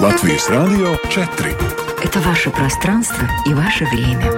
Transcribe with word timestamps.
Латвийс 0.00 0.48
радио 0.48 0.94
4. 1.10 1.56
Это 2.04 2.20
ваше 2.20 2.50
пространство 2.50 3.26
и 3.44 3.52
ваше 3.52 3.84
время. 3.84 4.30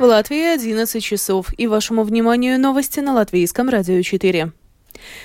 В 0.00 0.02
Латвии 0.02 0.52
11 0.52 1.00
часов. 1.00 1.46
И 1.56 1.68
вашему 1.68 2.02
вниманию 2.02 2.58
новости 2.58 2.98
на 2.98 3.12
Латвийском 3.14 3.68
радио 3.68 4.02
4. 4.02 4.50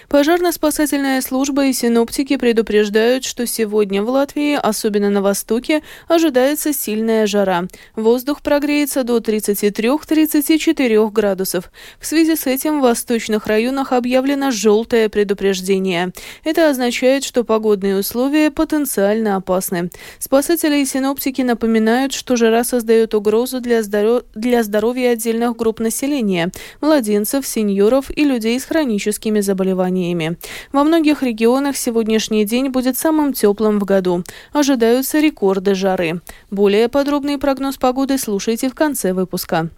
Пожарно-спасательная 0.10 1.22
служба 1.22 1.66
и 1.66 1.74
синоптики 1.74 2.38
предупреждают, 2.38 3.24
что 3.24 3.48
сегодня 3.48 4.04
в 4.04 4.10
Латвии, 4.10 4.60
особенно 4.62 5.10
на 5.10 5.22
востоке, 5.22 5.82
ожидается 6.08 6.74
сильная 6.74 7.28
жара. 7.28 7.68
Воздух 7.96 8.42
прогреется 8.42 9.04
до 9.04 9.18
33-34 9.18 11.12
градусов. 11.12 11.72
В 12.00 12.06
связи 12.06 12.36
с 12.36 12.46
этим 12.46 12.80
в 12.80 12.84
восточных 12.84 13.48
районах 13.48 13.94
объявлено 13.94 14.52
желтое 14.52 15.10
предупреждение. 15.10 16.12
Это 16.44 16.70
означает, 16.70 17.24
что 17.24 17.44
погодные 17.44 17.98
условия 17.98 18.52
потенциально 18.52 19.38
опасны. 19.38 19.90
Спасатели 20.20 20.82
и 20.82 20.86
синоптики 20.86 21.42
напоминают, 21.42 22.14
что 22.14 22.36
жара 22.36 22.64
создает 22.64 23.14
угрозу 23.14 23.62
для, 23.62 23.84
здоров... 23.84 24.24
для 24.36 24.64
здоровья 24.64 25.12
отдельных 25.12 25.56
групп 25.56 25.80
населения– 25.80 26.52
младенцев, 26.82 27.48
сеньоров 27.48 28.12
и 28.16 28.24
людей 28.24 28.60
с 28.60 28.66
хроническими 28.66 29.40
заболеваниями 29.40 29.61
заболеваниями. 29.62 30.38
Во 30.72 30.84
многих 30.84 31.24
регионах 31.24 31.78
сегодняшний 31.78 32.46
день 32.46 32.70
будет 32.70 32.98
самым 32.98 33.34
теплым 33.34 33.80
в 33.80 33.86
году. 33.86 34.24
Ожидаются 34.54 35.20
рекорды 35.20 35.76
жары. 35.76 36.22
Более 36.50 36.90
подробный 36.90 37.38
прогноз 37.38 37.78
погоды 37.78 38.18
слушайте 38.18 38.70
в 38.70 38.76
конце 38.76 39.14
выпуска. 39.14 39.70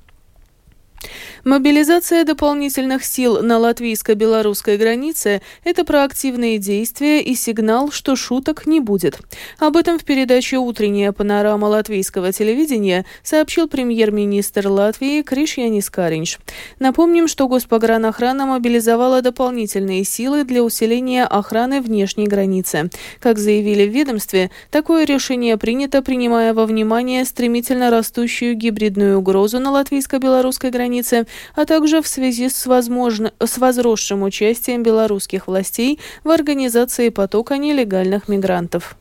Мобилизация 1.43 2.23
дополнительных 2.23 3.03
сил 3.03 3.41
на 3.41 3.57
латвийско-белорусской 3.57 4.77
границе– 4.77 5.41
это 5.65 5.83
проактивные 5.83 6.57
действия 6.57 7.21
и 7.21 7.35
сигнал, 7.35 7.91
что 7.91 8.15
шуток 8.15 8.65
не 8.65 8.79
будет. 8.79 9.19
Об 9.59 9.75
этом 9.75 9.99
в 9.99 10.05
передаче 10.05 10.57
«Утренняя 10.57 11.11
панорама 11.11 11.65
латвийского 11.65 12.31
телевидения» 12.31 13.05
сообщил 13.23 13.67
премьер-министр 13.67 14.69
Латвии 14.69 15.21
Криш 15.21 15.57
Янис 15.57 15.89
Каринч. 15.89 16.37
Напомним, 16.79 17.27
что 17.27 17.49
госпогранохрана 17.49 18.45
мобилизовала 18.45 19.21
дополнительные 19.21 20.05
силы 20.05 20.45
для 20.45 20.63
усиления 20.63 21.25
охраны 21.25 21.81
внешней 21.81 22.27
границы. 22.27 22.89
Как 23.19 23.37
заявили 23.37 23.85
в 23.85 23.91
ведомстве, 23.91 24.49
такое 24.71 25.03
решение 25.03 25.57
принято, 25.57 26.01
принимая 26.01 26.53
во 26.53 26.65
внимание 26.65 27.25
стремительно 27.25 27.91
растущую 27.91 28.55
гибридную 28.55 29.19
угрозу 29.19 29.59
на 29.59 29.71
латвийско-белорусской 29.71 30.69
границе, 30.69 31.27
а 31.55 31.65
также 31.65 32.01
в 32.01 32.07
связи 32.07 32.49
с, 32.49 32.65
возможно, 32.65 33.31
с 33.39 33.57
возросшим 33.57 34.23
участием 34.23 34.83
белорусских 34.83 35.47
властей 35.47 35.99
в 36.23 36.29
организации 36.29 37.09
потока 37.09 37.57
нелегальных 37.57 38.27
мигрантов. 38.27 38.95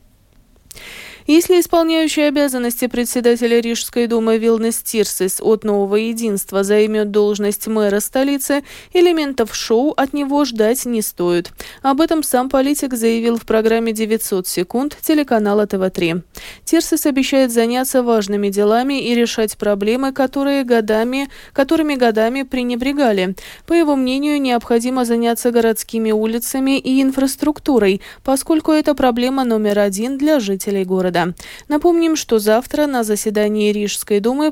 Если 1.25 1.61
исполняющий 1.61 2.23
обязанности 2.23 2.87
председателя 2.87 3.61
Рижской 3.61 4.07
думы 4.07 4.37
Вилнес 4.37 4.79
Тирсис 4.79 5.39
от 5.39 5.63
Нового 5.63 5.95
Единства 5.95 6.63
займет 6.63 7.11
должность 7.11 7.65
мэра 7.67 8.01
столицы, 8.01 8.63
элементов 8.91 9.55
шоу 9.55 9.93
от 9.95 10.11
него 10.11 10.43
ждать 10.43 10.83
не 10.85 11.01
стоит. 11.01 11.51
Об 11.81 12.01
этом 12.01 12.23
сам 12.23 12.49
политик 12.49 12.95
заявил 12.95 13.37
в 13.37 13.45
программе 13.45 13.93
«900 13.93 14.45
секунд» 14.47 14.97
телеканала 15.01 15.65
ТВ-3. 15.65 16.23
Тирсис 16.65 17.05
обещает 17.05 17.53
заняться 17.53 18.03
важными 18.03 18.49
делами 18.49 19.01
и 19.01 19.15
решать 19.15 19.57
проблемы, 19.57 20.11
которые 20.11 20.65
годами, 20.65 21.29
которыми 21.53 21.95
годами 21.95 22.43
пренебрегали. 22.43 23.35
По 23.65 23.71
его 23.71 23.95
мнению, 23.95 24.41
необходимо 24.41 25.05
заняться 25.05 25.51
городскими 25.51 26.11
улицами 26.11 26.77
и 26.79 27.01
инфраструктурой, 27.01 28.01
поскольку 28.25 28.73
это 28.73 28.93
проблема 28.93 29.45
номер 29.45 29.79
один 29.79 30.17
для 30.17 30.41
жителей 30.41 30.83
города 30.83 31.12
города. 31.13 31.33
Напомним, 31.67 32.15
что 32.15 32.39
завтра 32.39 32.87
на 32.87 33.03
заседании 33.03 33.71
Рижской 33.71 34.19
думы 34.19 34.51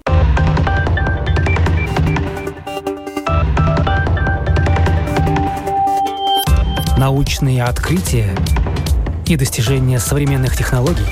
научные 6.98 7.64
открытия 7.64 8.36
и 9.26 9.36
достижения 9.36 10.00
современных 10.00 10.56
технологий, 10.56 11.06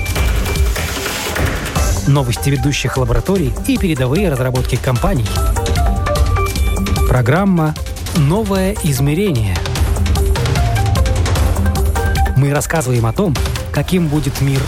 новости 2.06 2.50
ведущих 2.50 2.96
лабораторий 2.96 3.52
и 3.66 3.76
передовые 3.76 4.30
разработки 4.30 4.76
компаний. 4.76 5.26
Программа 7.08 7.74
«Новое 8.16 8.76
измерение». 8.84 9.56
Мы 12.36 12.52
рассказываем 12.54 13.04
о 13.04 13.12
том, 13.12 13.34
каким 13.72 14.06
будет 14.06 14.40
мир 14.40 14.60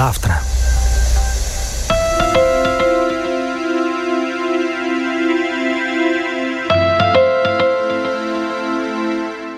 завтра. 0.00 0.49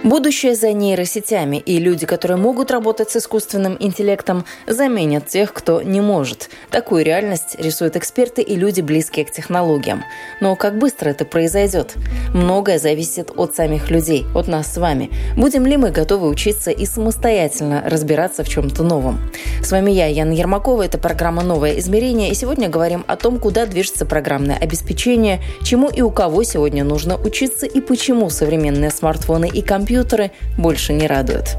Будущее 0.04 0.56
за 0.56 0.72
нейросетями, 0.72 1.58
и 1.58 1.78
люди, 1.78 2.06
которые 2.06 2.36
могут 2.36 2.72
работать 2.72 3.10
с 3.10 3.18
искусственным 3.18 3.76
интеллектом, 3.78 4.44
заменят 4.66 5.28
тех, 5.28 5.52
кто 5.52 5.80
не 5.80 6.00
может. 6.00 6.50
Такую 6.72 7.04
реальность 7.04 7.54
рисуют 7.56 7.94
эксперты 7.94 8.42
и 8.42 8.56
люди, 8.56 8.80
близкие 8.80 9.24
к 9.24 9.30
технологиям. 9.30 10.02
Но 10.40 10.56
как 10.56 10.76
быстро 10.76 11.10
это 11.10 11.24
произойдет? 11.24 11.94
Многое 12.34 12.80
зависит 12.80 13.30
от 13.36 13.54
самих 13.54 13.92
людей, 13.92 14.26
от 14.34 14.48
нас 14.48 14.74
с 14.74 14.76
вами. 14.76 15.08
Будем 15.36 15.66
ли 15.66 15.76
мы 15.76 15.92
готовы 15.92 16.28
учиться 16.28 16.72
и 16.72 16.84
самостоятельно 16.84 17.84
разбираться 17.86 18.42
в 18.42 18.48
чем-то 18.48 18.82
новом? 18.82 19.20
С 19.62 19.70
вами 19.70 19.92
я, 19.92 20.06
Яна 20.06 20.32
Ермакова, 20.32 20.82
это 20.82 20.98
программа 20.98 21.44
«Новое 21.44 21.78
измерение», 21.78 22.32
и 22.32 22.34
сегодня 22.34 22.68
говорим 22.68 23.04
о 23.06 23.14
том, 23.14 23.38
куда 23.38 23.66
движется 23.66 24.04
программное 24.04 24.56
обеспечение, 24.56 25.40
чему 25.62 25.88
и 25.88 26.00
у 26.00 26.10
кого 26.10 26.42
сегодня 26.42 26.82
нужно 26.82 27.16
учиться 27.16 27.66
и 27.66 27.80
почему 27.80 28.30
современные 28.30 28.90
смартфоны 28.90 29.48
и 29.48 29.62
компьютеры 29.62 29.91
компьютеры 29.92 30.30
больше 30.56 30.94
не 30.94 31.06
радуют. 31.06 31.56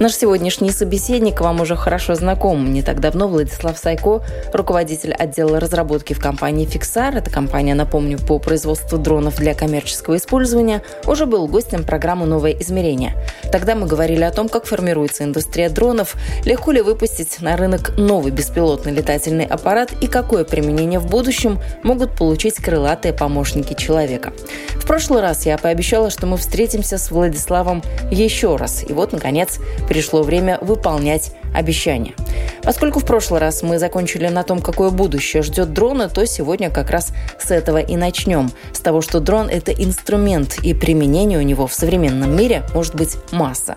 Наш 0.00 0.14
сегодняшний 0.14 0.70
собеседник 0.70 1.40
вам 1.40 1.60
уже 1.60 1.76
хорошо 1.76 2.14
знаком. 2.14 2.72
Не 2.72 2.82
так 2.82 3.00
давно 3.00 3.28
Владислав 3.28 3.76
Сайко, 3.76 4.22
руководитель 4.52 5.12
отдела 5.12 5.60
разработки 5.60 6.14
в 6.14 6.20
компании 6.20 6.64
«Фиксар», 6.64 7.16
это 7.16 7.30
компания, 7.30 7.74
напомню, 7.74 8.18
по 8.18 8.38
производству 8.38 8.96
дронов 8.96 9.36
для 9.36 9.54
коммерческого 9.54 10.16
использования, 10.16 10.82
уже 11.06 11.26
был 11.26 11.46
гостем 11.48 11.84
программы 11.84 12.24
«Новое 12.24 12.52
измерение». 12.52 13.14
Тогда 13.52 13.74
мы 13.74 13.86
говорили 13.86 14.22
о 14.22 14.30
том, 14.30 14.48
как 14.48 14.64
формируется 14.64 15.24
индустрия 15.24 15.68
дронов, 15.68 16.16
легко 16.46 16.72
ли 16.72 16.80
выпустить 16.80 17.42
на 17.42 17.58
рынок 17.58 17.92
новый 17.98 18.32
беспилотный 18.32 18.92
летательный 18.92 19.44
аппарат 19.44 19.92
и 20.00 20.06
какое 20.06 20.44
применение 20.44 20.98
в 20.98 21.06
будущем 21.06 21.60
могут 21.82 22.16
получить 22.16 22.54
крылатые 22.54 23.12
помощники 23.12 23.74
человека. 23.74 24.32
В 24.76 24.86
прошлый 24.86 25.20
раз 25.20 25.44
я 25.44 25.58
пообещала, 25.58 26.08
что 26.08 26.26
мы 26.26 26.38
встретимся 26.38 26.96
с 26.96 27.10
Владиславом 27.10 27.69
еще 28.10 28.56
раз. 28.56 28.84
И 28.88 28.92
вот, 28.92 29.12
наконец, 29.12 29.58
пришло 29.88 30.22
время 30.22 30.58
выполнять 30.60 31.32
обещания. 31.54 32.14
Поскольку 32.62 33.00
в 33.00 33.04
прошлый 33.04 33.40
раз 33.40 33.62
мы 33.62 33.78
закончили 33.78 34.28
на 34.28 34.42
том, 34.42 34.60
какое 34.60 34.90
будущее 34.90 35.42
ждет 35.42 35.72
дрона, 35.72 36.08
то 36.08 36.26
сегодня 36.26 36.70
как 36.70 36.90
раз 36.90 37.12
с 37.38 37.50
этого 37.50 37.78
и 37.78 37.96
начнем. 37.96 38.50
С 38.72 38.80
того, 38.80 39.00
что 39.00 39.20
дрон– 39.20 39.48
это 39.50 39.72
инструмент, 39.72 40.58
и 40.62 40.74
применение 40.74 41.38
у 41.38 41.42
него 41.42 41.66
в 41.66 41.74
современном 41.74 42.36
мире 42.36 42.62
может 42.74 42.94
быть 42.94 43.16
масса. 43.32 43.76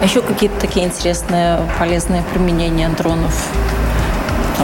А 0.00 0.06
еще 0.06 0.20
какие-то 0.20 0.60
такие 0.60 0.84
интересные, 0.84 1.60
полезные 1.78 2.22
применения 2.34 2.90
дронов 2.90 3.32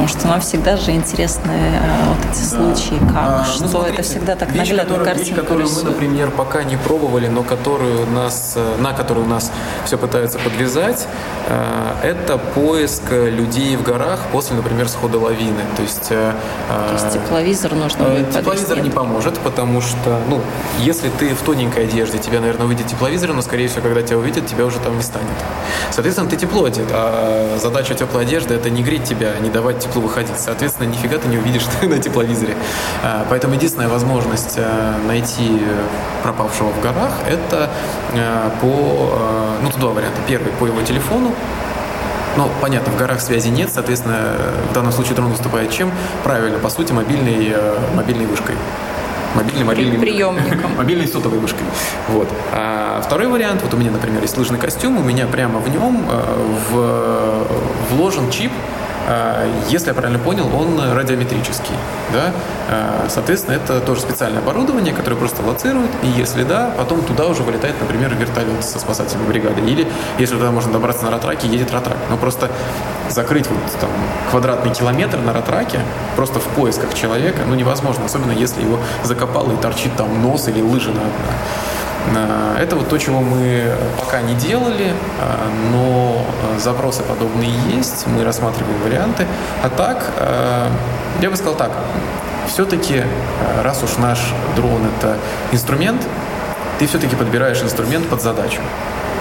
потому 0.00 0.18
что 0.18 0.28
нам 0.28 0.40
всегда 0.40 0.76
же 0.76 0.92
интересны 0.92 1.50
э, 1.50 2.08
вот 2.08 2.32
эти 2.32 2.42
случаи, 2.42 2.98
как, 3.12 3.16
а, 3.16 3.44
ну, 3.46 3.52
что 3.52 3.64
ну, 3.64 3.68
смотрите, 3.68 3.94
это 3.94 4.02
всегда 4.02 4.34
так 4.34 4.50
вещь, 4.52 4.70
наглядно 4.70 4.94
которую, 4.94 5.18
вещь, 5.18 5.34
которую 5.34 5.68
мы, 5.68 5.82
например, 5.82 6.30
пока 6.30 6.64
не 6.64 6.76
пробовали, 6.76 7.28
но 7.28 7.42
которую 7.42 8.06
нас, 8.06 8.54
э, 8.56 8.76
на 8.80 8.92
которую 8.94 9.26
нас 9.26 9.52
все 9.84 9.98
пытаются 9.98 10.38
подвязать, 10.38 11.06
э, 11.48 11.92
это 12.02 12.38
поиск 12.38 13.02
людей 13.10 13.76
в 13.76 13.82
горах 13.82 14.20
после, 14.32 14.56
например, 14.56 14.88
схода 14.88 15.18
лавины. 15.18 15.60
То 15.76 15.82
есть, 15.82 16.08
То 16.08 16.92
есть 16.92 17.12
тепловизор 17.12 17.74
нужно 17.74 18.04
будет 18.04 18.30
Тепловизор 18.30 18.80
не 18.80 18.90
поможет, 18.90 19.38
потому 19.40 19.82
что, 19.82 20.18
ну, 20.28 20.40
если 20.78 21.10
ты 21.10 21.34
в 21.34 21.42
тоненькой 21.42 21.84
одежде, 21.84 22.18
тебя, 22.18 22.40
наверное, 22.40 22.66
увидит 22.66 22.86
тепловизор, 22.86 23.34
но, 23.34 23.42
скорее 23.42 23.68
всего, 23.68 23.82
когда 23.82 24.02
тебя 24.02 24.16
увидят, 24.16 24.46
тебя 24.46 24.64
уже 24.64 24.78
там 24.78 24.96
не 24.96 25.02
станет. 25.02 25.28
Соответственно, 25.90 26.30
ты 26.30 26.36
тепло 26.36 26.64
одет, 26.64 26.88
а 26.90 27.58
задача 27.60 27.94
теплой 27.94 28.22
одежды– 28.22 28.54
это 28.60 28.70
не 28.70 28.82
греть 28.82 29.04
тебя, 29.04 29.34
не 29.40 29.50
давать 29.50 29.89
тепло 29.90 30.02
выходить. 30.02 30.38
Соответственно, 30.38 30.86
нифига 30.86 31.18
ты 31.18 31.28
не 31.28 31.36
увидишь 31.36 31.62
на 31.82 31.98
тепловизоре. 31.98 32.56
А, 33.02 33.26
поэтому 33.28 33.54
единственная 33.54 33.88
возможность 33.88 34.54
а, 34.56 34.98
найти 35.06 35.60
пропавшего 36.22 36.68
в 36.68 36.80
горах– 36.80 37.10
это 37.28 37.70
а, 38.14 38.50
по, 38.60 39.58
ну, 39.62 39.70
тут 39.70 39.80
два 39.80 39.90
варианта. 39.90 40.20
Первый– 40.26 40.52
по 40.60 40.66
его 40.66 40.80
телефону, 40.82 41.34
ну, 42.36 42.48
понятно, 42.60 42.92
в 42.92 42.96
горах 42.96 43.20
связи 43.20 43.48
нет, 43.48 43.70
соответственно, 43.72 44.36
в 44.70 44.72
данном 44.72 44.92
случае 44.92 45.16
дрон 45.16 45.30
выступает 45.30 45.72
чем? 45.72 45.90
Правильно, 46.22 46.58
по 46.60 46.68
сути, 46.68 46.92
мобильной, 46.92 47.54
мобильной 47.94 48.26
вышкой. 48.26 48.54
Мобильный, 49.34 49.64
мобильный. 49.64 49.98
Приемником. 49.98 50.74
Мобильной 50.78 51.08
сотовой 51.08 51.38
вышкой. 51.40 51.64
Вот. 52.08 52.28
А 52.52 53.00
второй 53.04 53.26
вариант, 53.26 53.62
вот 53.62 53.74
у 53.74 53.76
меня, 53.76 53.90
например, 53.90 54.22
есть 54.22 54.36
лыжный 54.36 54.58
костюм, 54.58 54.98
у 54.98 55.02
меня 55.02 55.26
прямо 55.26 55.58
в 55.58 55.68
нем 55.68 56.04
в, 56.70 57.46
вложен 57.90 58.30
чип, 58.30 58.52
если 59.68 59.88
я 59.88 59.94
правильно 59.94 60.18
понял, 60.18 60.48
он 60.54 60.80
радиометрический. 60.92 61.74
Да? 62.12 62.32
А, 62.68 63.06
соответственно, 63.08 63.56
это 63.56 63.80
тоже 63.80 64.02
специальное 64.02 64.40
оборудование, 64.40 64.94
которое 64.94 65.16
просто 65.16 65.42
лоцирует, 65.42 65.90
и 66.02 66.06
если 66.06 66.44
да, 66.44 66.70
потом 66.76 67.02
туда 67.02 67.26
уже 67.26 67.42
вылетает, 67.42 67.74
например, 67.80 68.14
вертолет 68.14 68.64
со 68.64 68.78
спасательной 68.78 69.26
бригадой. 69.26 69.68
Или 69.68 69.88
если 70.18 70.36
туда 70.36 70.50
можно 70.50 70.72
добраться 70.72 71.04
на 71.04 71.10
ратраке, 71.10 71.48
едет 71.48 71.72
ратрак. 71.72 71.98
Но 72.08 72.16
просто 72.16 72.50
закрыть 73.08 73.48
вот 73.48 73.58
там 73.80 73.90
квадратный 74.30 74.72
километр 74.72 75.18
на 75.18 75.32
ратраке 75.32 75.80
просто 76.14 76.38
в 76.38 76.44
поисках 76.44 76.94
человека, 76.94 77.40
ну, 77.46 77.54
невозможно, 77.54 78.04
особенно 78.04 78.32
если 78.32 78.62
его 78.62 78.78
закопал 79.02 79.50
и 79.50 79.56
торчит 79.56 79.96
там 79.96 80.22
нос 80.22 80.46
или 80.48 80.62
лыжи 80.62 80.90
на, 80.90 81.00
Э, 81.00 81.89
это 82.58 82.76
вот 82.76 82.88
то, 82.88 82.98
чего 82.98 83.20
мы 83.20 83.72
пока 83.98 84.20
не 84.20 84.34
делали, 84.34 84.88
э, 84.88 85.48
но 85.72 86.26
э, 86.54 86.58
запросы 86.58 87.02
подобные 87.02 87.50
есть, 87.74 88.06
мы 88.06 88.24
рассматриваем 88.24 88.80
варианты. 88.82 89.26
А 89.62 89.68
так, 89.68 90.06
я 91.20 91.30
бы 91.30 91.36
сказал 91.36 91.54
так, 91.54 91.70
все-таки, 92.48 93.02
раз 93.62 93.82
уж 93.82 93.96
наш 93.98 94.18
дрон 94.56 94.82
это 94.86 95.16
инструмент, 95.52 96.02
ты 96.78 96.86
все-таки 96.86 97.14
подбираешь 97.16 97.62
инструмент 97.62 98.08
под 98.08 98.22
задачу. 98.22 98.60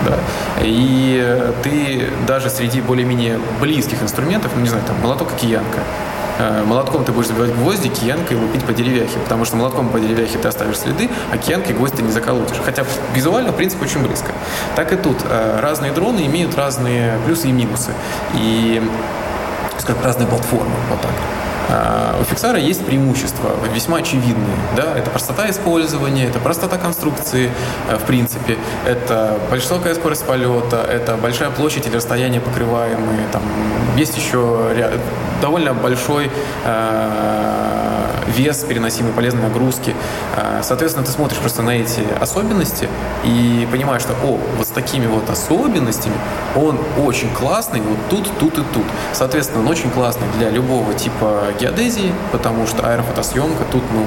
Да. 0.05 0.15
И 0.61 1.45
ты 1.61 2.09
даже 2.25 2.49
среди 2.49 2.79
более-менее 2.81 3.39
близких 3.59 4.01
инструментов, 4.01 4.51
ну 4.55 4.61
не 4.61 4.69
знаю, 4.69 4.83
там 4.87 4.95
молоток 5.01 5.33
и 5.33 5.35
киянка, 5.35 5.79
Э, 5.79 6.28
молотком 6.65 7.03
ты 7.03 7.11
будешь 7.11 7.27
забивать 7.27 7.53
гвозди, 7.53 7.89
киянкой 7.89 8.37
лупить 8.37 8.63
по 8.63 8.73
деревяхе, 8.73 9.19
потому 9.19 9.45
что 9.45 9.57
молотком 9.57 9.89
по 9.89 9.99
деревяхе 9.99 10.37
ты 10.37 10.47
оставишь 10.47 10.77
следы, 10.77 11.09
а 11.31 11.37
киянкой 11.37 11.75
гвоздь 11.75 11.95
ты 11.95 12.01
не 12.01 12.11
заколотишь. 12.11 12.57
Хотя 12.63 12.85
визуально, 13.13 13.51
в 13.51 13.55
принципе, 13.55 13.85
очень 13.85 14.01
близко. 14.05 14.31
Так 14.75 14.93
и 14.93 14.95
тут. 14.95 15.17
Э, 15.29 15.59
разные 15.61 15.91
дроны 15.91 16.25
имеют 16.25 16.55
разные 16.55 17.19
плюсы 17.25 17.49
и 17.49 17.51
минусы. 17.51 17.91
И, 18.35 18.81
скажем, 19.77 20.03
разные 20.03 20.27
платформы. 20.27 20.75
Вот 20.89 21.01
так. 21.01 21.11
А, 21.71 22.17
у 22.19 22.23
Фиксара 22.23 22.57
есть 22.57 22.85
преимущества, 22.85 23.51
весьма 23.73 23.97
очевидные. 23.97 24.57
Да? 24.75 24.97
Это 24.97 25.09
простота 25.09 25.49
использования, 25.49 26.25
это 26.25 26.39
простота 26.39 26.77
конструкции, 26.77 27.51
э, 27.89 27.97
в 27.97 28.03
принципе, 28.03 28.57
это 28.87 29.37
высокая 29.51 29.93
скорость 29.93 30.25
полета, 30.25 30.77
это 30.77 31.15
большая 31.15 31.51
площадь 31.51 31.85
или 31.87 31.95
расстояние 31.95 32.41
покрываемые, 32.41 33.27
там 33.31 33.41
есть 33.97 34.17
еще 34.17 34.71
ряд, 34.75 34.93
довольно 35.41 35.73
большой 35.73 36.31
э, 36.65 37.88
вес 38.29 38.63
переносимой 38.63 39.13
полезной 39.13 39.43
нагрузки. 39.43 39.95
Э, 40.35 40.61
соответственно, 40.63 41.05
ты 41.05 41.11
смотришь 41.11 41.39
просто 41.39 41.61
на 41.61 41.71
эти 41.71 42.01
особенности 42.19 42.87
и 43.23 43.67
понимаешь, 43.71 44.01
что, 44.01 44.13
о, 44.23 44.39
вот 44.57 44.67
с 44.67 44.71
такими 44.71 45.07
вот 45.07 45.29
особенностями 45.29 46.15
он 46.55 46.79
очень 46.97 47.29
классный 47.33 47.81
вот 47.81 47.97
тут, 48.09 48.31
тут 48.39 48.57
и 48.57 48.63
тут. 48.73 48.85
Соответственно, 49.13 49.61
он 49.61 49.67
очень 49.67 49.89
классный 49.89 50.27
для 50.37 50.49
любого 50.49 50.93
типа 50.93 51.53
геодезии, 51.59 52.13
потому 52.31 52.67
что 52.67 52.87
аэрофотосъемка 52.87 53.63
тут, 53.71 53.83
ну, 53.93 54.05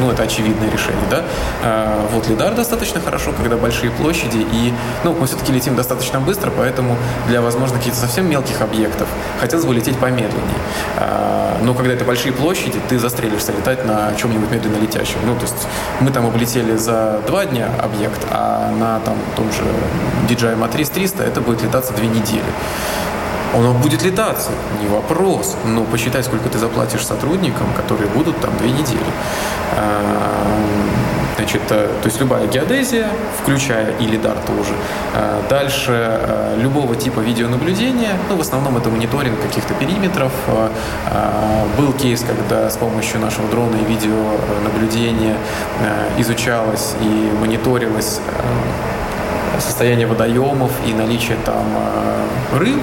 ну 0.00 0.10
это 0.10 0.22
очевидное 0.24 0.70
решение, 0.70 1.04
да. 1.10 1.24
А, 1.62 2.08
вот 2.12 2.28
лидар 2.28 2.54
достаточно 2.54 3.00
хорошо, 3.00 3.32
когда 3.36 3.56
большие 3.56 3.90
площади, 3.90 4.38
и, 4.38 4.72
ну, 5.04 5.14
мы 5.14 5.26
все-таки 5.26 5.52
летим 5.52 5.76
достаточно 5.76 6.20
быстро, 6.20 6.50
поэтому 6.56 6.96
для, 7.28 7.40
возможно, 7.40 7.78
каких-то 7.78 8.00
совсем 8.00 8.28
мелких 8.28 8.60
объектов 8.60 9.08
хотелось 9.40 9.64
бы 9.64 9.74
лететь 9.74 9.98
помедленнее. 9.98 10.58
А, 10.98 11.58
но 11.62 11.74
когда 11.74 11.94
это 11.94 12.04
большие 12.04 12.32
площади, 12.32 12.80
ты 12.88 12.98
застрелишься 13.34 13.52
летать 13.52 13.84
на 13.84 14.14
чем-нибудь 14.14 14.50
медленно 14.50 14.76
летящем. 14.76 15.18
Ну, 15.24 15.34
то 15.34 15.42
есть 15.42 15.66
мы 16.00 16.10
там 16.10 16.26
облетели 16.26 16.76
за 16.76 17.20
два 17.26 17.44
дня 17.46 17.68
объект, 17.82 18.26
а 18.30 18.70
на 18.78 19.00
там 19.00 19.16
том 19.36 19.50
же 19.52 19.62
DJI 20.28 20.58
Matrix 20.58 20.92
300 20.92 21.22
это 21.22 21.40
будет 21.40 21.62
летаться 21.62 21.92
две 21.92 22.06
недели. 22.08 22.44
Оно 23.54 23.72
будет 23.72 24.02
летаться, 24.02 24.50
не 24.80 24.88
вопрос. 24.88 25.56
Но 25.64 25.84
посчитай, 25.84 26.22
сколько 26.24 26.48
ты 26.48 26.58
заплатишь 26.58 27.06
сотрудникам, 27.06 27.66
которые 27.76 28.08
будут 28.08 28.40
там 28.40 28.56
две 28.58 28.70
недели. 28.70 29.06
Значит, 31.36 31.62
э, 31.70 31.88
то 32.02 32.06
есть 32.06 32.20
любая 32.20 32.46
геодезия, 32.46 33.08
включая 33.40 33.96
и 33.98 34.06
лидар 34.06 34.36
тоже. 34.46 34.74
А, 35.14 35.42
дальше 35.48 35.92
э, 35.92 36.56
любого 36.60 36.94
типа 36.94 37.20
видеонаблюдения, 37.20 38.12
ну, 38.28 38.36
в 38.36 38.40
основном 38.40 38.76
это 38.76 38.88
мониторинг 38.90 39.40
каких-то 39.40 39.74
периметров. 39.74 40.32
Был 41.76 41.92
кейс, 41.92 42.24
когда 42.26 42.70
с 42.70 42.76
помощью 42.76 43.20
нашего 43.20 43.48
дрона 43.48 43.76
и 43.76 43.84
видеонаблюдения 43.84 45.36
э, 45.80 46.20
изучалось 46.20 46.94
и 47.00 47.30
мониторилось 47.40 48.20
состояние 49.58 50.06
водоемов 50.06 50.72
и 50.86 50.92
наличие 50.92 51.36
там 51.44 51.64
рыб, 52.52 52.82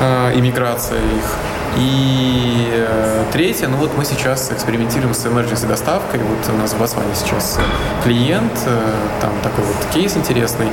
э, 0.00 0.32
иммиграция 0.34 0.98
их. 0.98 1.36
И 1.76 2.70
э, 2.72 3.24
третье, 3.32 3.68
ну 3.68 3.76
вот 3.76 3.96
мы 3.96 4.04
сейчас 4.04 4.50
экспериментируем 4.50 5.14
с 5.14 5.24
emergency 5.26 5.66
доставкой. 5.66 6.20
Вот 6.20 6.52
у 6.52 6.56
нас 6.56 6.72
в 6.72 6.78
Ботсване 6.78 7.14
сейчас 7.14 7.58
клиент, 8.02 8.52
э, 8.66 8.92
там 9.20 9.32
такой 9.42 9.64
вот 9.64 9.76
кейс 9.92 10.16
интересный. 10.16 10.68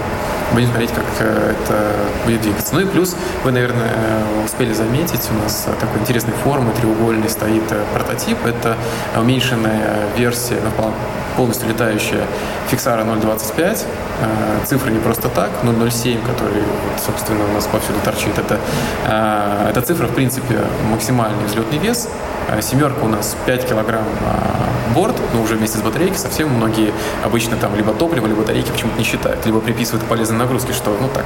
Будем 0.53 0.68
смотреть, 0.69 0.92
как 0.92 1.06
э, 1.19 1.53
это 1.53 1.92
будет 2.25 2.42
двигаться. 2.42 2.74
Ну 2.74 2.81
и 2.81 2.86
плюс, 2.86 3.15
вы, 3.44 3.51
наверное, 3.51 3.92
э, 3.94 4.45
успели 4.45 4.74
заметить, 4.74 5.27
у 5.31 5.44
нас 5.44 5.68
такой 5.80 6.00
интересной 6.01 6.33
формы, 6.44 6.71
треугольный 6.74 7.30
стоит 7.30 7.71
э, 7.71 7.83
прототип. 7.94 8.38
Это 8.45 8.77
уменьшенная 9.15 10.07
версия, 10.18 10.57
ну, 10.63 10.71
полностью 11.36 11.70
летающая 11.70 12.24
Фиксара 12.70 13.04
0.25. 13.04 13.86
Цифры 14.66 14.92
не 14.92 15.00
просто 15.00 15.30
так, 15.30 15.50
0.07, 15.64 16.26
который, 16.26 16.64
собственно, 17.06 17.46
у 17.46 17.54
нас 17.54 17.68
повсюду 17.68 18.00
торчит. 18.04 18.38
Это, 18.38 18.60
эта 19.70 19.82
цифра, 19.82 20.08
в 20.08 20.14
принципе, 20.14 20.60
максимальный 20.90 21.46
взлетный 21.46 21.78
вес. 21.78 22.10
Семерка 22.62 23.04
у 23.04 23.08
нас 23.08 23.36
5 23.46 23.66
килограмм 23.68 24.06
борт, 24.94 25.16
но 25.34 25.42
уже 25.42 25.56
вместе 25.56 25.78
с 25.78 25.82
батарейкой 25.82 26.18
совсем 26.18 26.50
многие 26.50 26.94
обычно 27.24 27.58
там 27.58 27.76
либо 27.76 27.94
топливо, 27.94 28.28
либо 28.28 28.42
батарейки 28.42 28.72
почему-то 28.72 28.98
не 28.98 29.04
считают, 29.04 29.46
либо 29.46 29.60
приписывают 29.60 30.06
полезные 30.08 30.40
нагрузки, 30.40 30.72
что, 30.72 30.96
ну 31.00 31.10
так, 31.14 31.26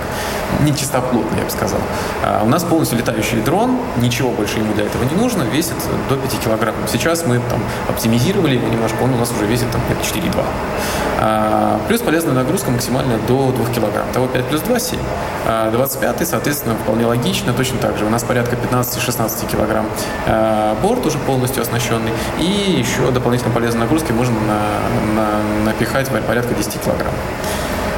не 0.61 0.75
чистоплотно, 0.75 1.37
я 1.37 1.43
бы 1.43 1.49
сказал. 1.49 1.79
А 2.23 2.43
у 2.43 2.49
нас 2.49 2.63
полностью 2.63 2.97
летающий 2.97 3.41
дрон, 3.41 3.77
ничего 3.97 4.31
больше 4.31 4.59
ему 4.59 4.73
для 4.73 4.85
этого 4.85 5.03
не 5.03 5.15
нужно, 5.15 5.43
весит 5.43 5.75
до 6.09 6.15
5 6.15 6.39
килограмм. 6.39 6.75
Сейчас 6.87 7.25
мы 7.25 7.39
там 7.49 7.61
оптимизировали 7.87 8.55
его 8.55 8.67
немножко, 8.67 9.03
он 9.03 9.13
у 9.13 9.17
нас 9.17 9.31
уже 9.31 9.45
весит 9.45 9.69
там 9.71 9.81
4,2. 9.89 10.43
А, 11.21 11.79
плюс 11.87 12.01
полезная 12.01 12.33
нагрузка 12.33 12.71
максимальная 12.71 13.17
до 13.27 13.51
2 13.51 13.65
килограмм. 13.73 14.07
Того 14.13 14.27
5 14.27 14.45
плюс 14.45 14.61
2– 14.61 14.79
7. 14.79 14.99
А 15.47 15.71
25 15.71 16.27
соответственно, 16.27 16.75
вполне 16.75 17.05
логично, 17.05 17.53
точно 17.53 17.79
так 17.79 17.97
же. 17.97 18.05
У 18.05 18.09
нас 18.09 18.23
порядка 18.23 18.55
15-16 18.55 19.51
килограмм 19.51 19.85
а, 20.27 20.75
борт 20.81 21.05
уже 21.05 21.17
полностью 21.17 21.61
оснащенный. 21.61 22.11
И 22.39 22.75
еще 22.77 23.11
дополнительно 23.11 23.48
полезной 23.51 23.81
нагрузки 23.81 24.11
можно 24.11 24.35
на, 24.39 25.15
на, 25.15 25.65
напихать 25.65 26.09
порядка 26.09 26.53
10 26.53 26.81
килограмм. 26.81 27.13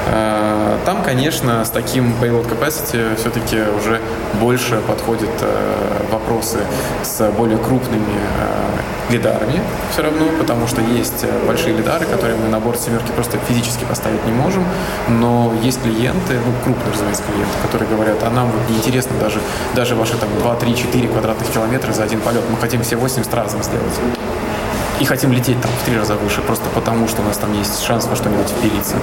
А, 0.07 0.79
там, 0.85 1.03
конечно, 1.03 1.63
с 1.63 1.69
таким 1.69 2.13
payload 2.21 2.49
capacity 2.49 3.15
все-таки 3.15 3.57
уже 3.77 4.01
больше 4.39 4.81
подходят 4.87 5.29
э, 5.41 6.05
вопросы 6.11 6.59
с 7.03 7.29
более 7.31 7.57
крупными 7.57 8.03
э, 8.03 9.11
лидарами 9.11 9.61
все 9.91 10.01
равно, 10.03 10.25
потому 10.39 10.67
что 10.67 10.81
есть 10.81 11.23
э, 11.23 11.47
большие 11.47 11.75
лидары, 11.75 12.05
которые 12.05 12.37
мы 12.37 12.47
на 12.49 12.59
борт 12.59 12.79
семерки 12.79 13.11
просто 13.11 13.37
физически 13.47 13.83
поставить 13.85 14.25
не 14.25 14.31
можем, 14.31 14.63
но 15.07 15.53
есть 15.61 15.81
клиенты, 15.81 16.39
ну, 16.45 16.53
крупные, 16.63 16.93
разумеется, 16.93 17.23
клиенты, 17.23 17.51
которые 17.61 17.89
говорят, 17.89 18.23
а 18.23 18.29
нам 18.29 18.51
вот 18.51 18.69
неинтересно 18.69 19.11
даже, 19.19 19.39
даже 19.75 19.95
ваши 19.95 20.17
там 20.17 20.29
2, 20.39 20.55
3, 20.55 20.75
4 20.75 21.07
квадратных 21.09 21.49
километра 21.49 21.91
за 21.93 22.03
один 22.03 22.21
полет, 22.21 22.43
мы 22.49 22.57
хотим 22.57 22.81
все 22.81 22.95
80 22.95 23.33
разом 23.33 23.61
сделать 23.63 23.93
и 25.01 25.05
хотим 25.05 25.31
лететь 25.31 25.59
там 25.59 25.71
в 25.81 25.85
три 25.85 25.97
раза 25.97 26.13
выше, 26.13 26.41
просто 26.41 26.69
потому 26.75 27.07
что 27.07 27.23
у 27.23 27.25
нас 27.25 27.37
там 27.37 27.51
есть 27.57 27.83
шанс 27.83 28.05
во 28.05 28.15
что-нибудь 28.15 28.47
впилиться. 28.49 28.95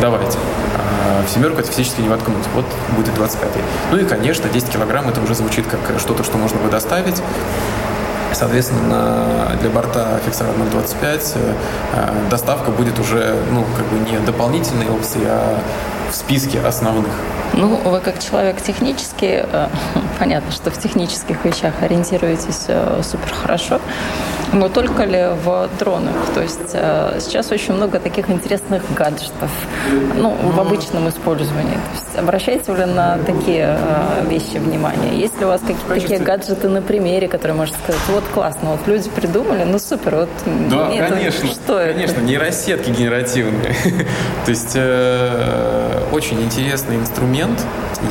Давайте. 0.00 0.38
А 0.76 1.24
в 1.24 1.30
семерку 1.30 1.60
это 1.60 1.70
физически 1.70 2.00
не 2.00 2.08
воткнуть. 2.08 2.44
Вот 2.54 2.66
будет 2.96 3.14
25 3.14 3.50
-й. 3.50 3.60
Ну 3.92 3.98
и, 3.98 4.04
конечно, 4.04 4.48
10 4.48 4.68
килограмм 4.68 5.08
это 5.08 5.20
уже 5.20 5.34
звучит 5.34 5.64
как 5.68 6.00
что-то, 6.00 6.24
что 6.24 6.36
можно 6.36 6.58
бы 6.58 6.68
доставить. 6.68 7.22
Соответственно, 8.32 9.56
для 9.60 9.70
борта 9.70 10.20
Fixer 10.26 10.46
025 10.70 11.32
э, 11.36 12.28
доставка 12.28 12.70
будет 12.72 12.98
уже, 12.98 13.36
ну, 13.52 13.64
как 13.76 13.86
бы 13.86 14.10
не 14.10 14.18
дополнительной 14.26 14.88
опцией, 14.90 15.26
а 15.28 15.58
в 16.10 16.14
списке 16.14 16.60
основных. 16.60 17.12
Ну, 17.54 17.80
вы 17.84 18.00
как 18.00 18.18
человек 18.18 18.60
технический, 18.60 19.42
э, 19.42 19.68
понятно, 20.18 20.50
что 20.50 20.70
в 20.70 20.78
технических 20.78 21.44
вещах 21.44 21.74
ориентируетесь 21.82 22.64
э, 22.68 23.00
супер 23.02 23.32
хорошо. 23.42 23.80
Но 24.52 24.68
только 24.68 25.04
ли 25.04 25.28
в 25.44 25.68
дронах? 25.78 26.14
То 26.34 26.42
есть 26.42 26.70
э, 26.72 27.18
сейчас 27.20 27.50
очень 27.50 27.74
много 27.74 27.98
таких 27.98 28.30
интересных 28.30 28.82
гаджетов, 28.94 29.50
ну, 30.14 30.30
в 30.30 30.60
обычном 30.60 31.08
использовании. 31.08 31.74
То 31.74 31.90
есть 31.94 32.18
обращаете 32.18 32.74
ли 32.74 32.84
на 32.84 33.18
такие 33.18 33.76
э, 33.78 34.26
вещи 34.28 34.58
внимание? 34.58 35.18
Есть 35.18 35.38
ли 35.38 35.44
у 35.44 35.48
вас 35.48 35.60
какие-то 35.60 35.88
такие 35.88 36.20
гаджеты 36.20 36.68
на 36.68 36.80
примере, 36.80 37.28
которые 37.28 37.56
можете 37.56 37.78
сказать, 37.78 38.00
вот 38.08 38.24
классно, 38.32 38.70
вот 38.70 38.86
люди 38.86 39.10
придумали, 39.10 39.64
ну 39.64 39.78
супер, 39.78 40.16
вот 40.16 40.28
Да, 40.70 40.88
нет, 40.88 41.10
конечно. 41.10 41.48
Что 41.48 41.78
конечно, 41.78 42.12
это? 42.12 42.20
нейросетки 42.22 42.90
генеративные. 42.90 43.74
То 44.44 44.50
есть 44.50 44.72
э, 44.74 46.02
очень 46.12 46.40
интересный 46.42 46.96
инструмент. 46.96 47.60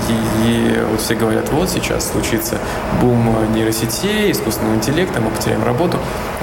И, 0.10 0.50
и 0.50 0.80
вот 0.92 1.00
все 1.00 1.16
говорят, 1.16 1.50
вот 1.50 1.70
сейчас 1.70 2.12
случится 2.12 2.58
бум 3.02 3.36
нейросетей, 3.54 4.32
искусственного 4.32 4.76
интеллекта, 4.76 5.22
мы 5.22 5.30
потеряем 5.30 5.64
работу. 5.64 6.00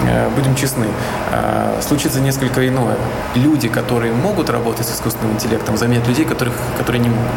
Э, 0.09 0.29
будем 0.31 0.55
честны, 0.55 0.87
э, 1.33 1.81
случится 1.81 2.21
несколько 2.21 2.67
иное. 2.67 2.97
Люди, 3.35 3.69
которые 3.69 4.13
могут 4.13 4.51
работать 4.51 4.87
с 4.87 4.95
искусственным 4.95 5.35
интеллектом, 5.35 5.77
заменят 5.77 6.07
людей, 6.09 6.25
которых, 6.25 6.55
которые 6.79 7.01
не 7.01 7.09
могут. 7.09 7.31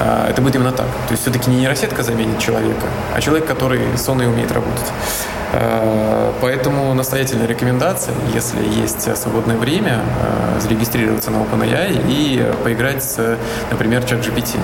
Э, 0.00 0.28
это 0.30 0.40
будет 0.40 0.54
именно 0.56 0.72
так. 0.72 0.86
То 0.86 1.12
есть 1.12 1.22
все-таки 1.22 1.50
не 1.50 1.56
нейросетка 1.56 2.02
заменит 2.02 2.38
человека, 2.38 2.86
а 3.14 3.20
человек, 3.20 3.46
который 3.46 3.80
сонно 3.96 4.22
и 4.22 4.26
умеет 4.26 4.52
работать. 4.52 4.92
Поэтому 6.40 6.94
настоятельная 6.94 7.46
рекомендация, 7.46 8.12
если 8.34 8.58
есть 8.82 9.16
свободное 9.16 9.56
время, 9.56 10.00
зарегистрироваться 10.58 11.30
на 11.30 11.36
OpenAI 11.36 12.04
и 12.08 12.44
поиграть 12.64 13.04
с, 13.04 13.38
например, 13.70 14.02
чат 14.02 14.18
GPT 14.18 14.58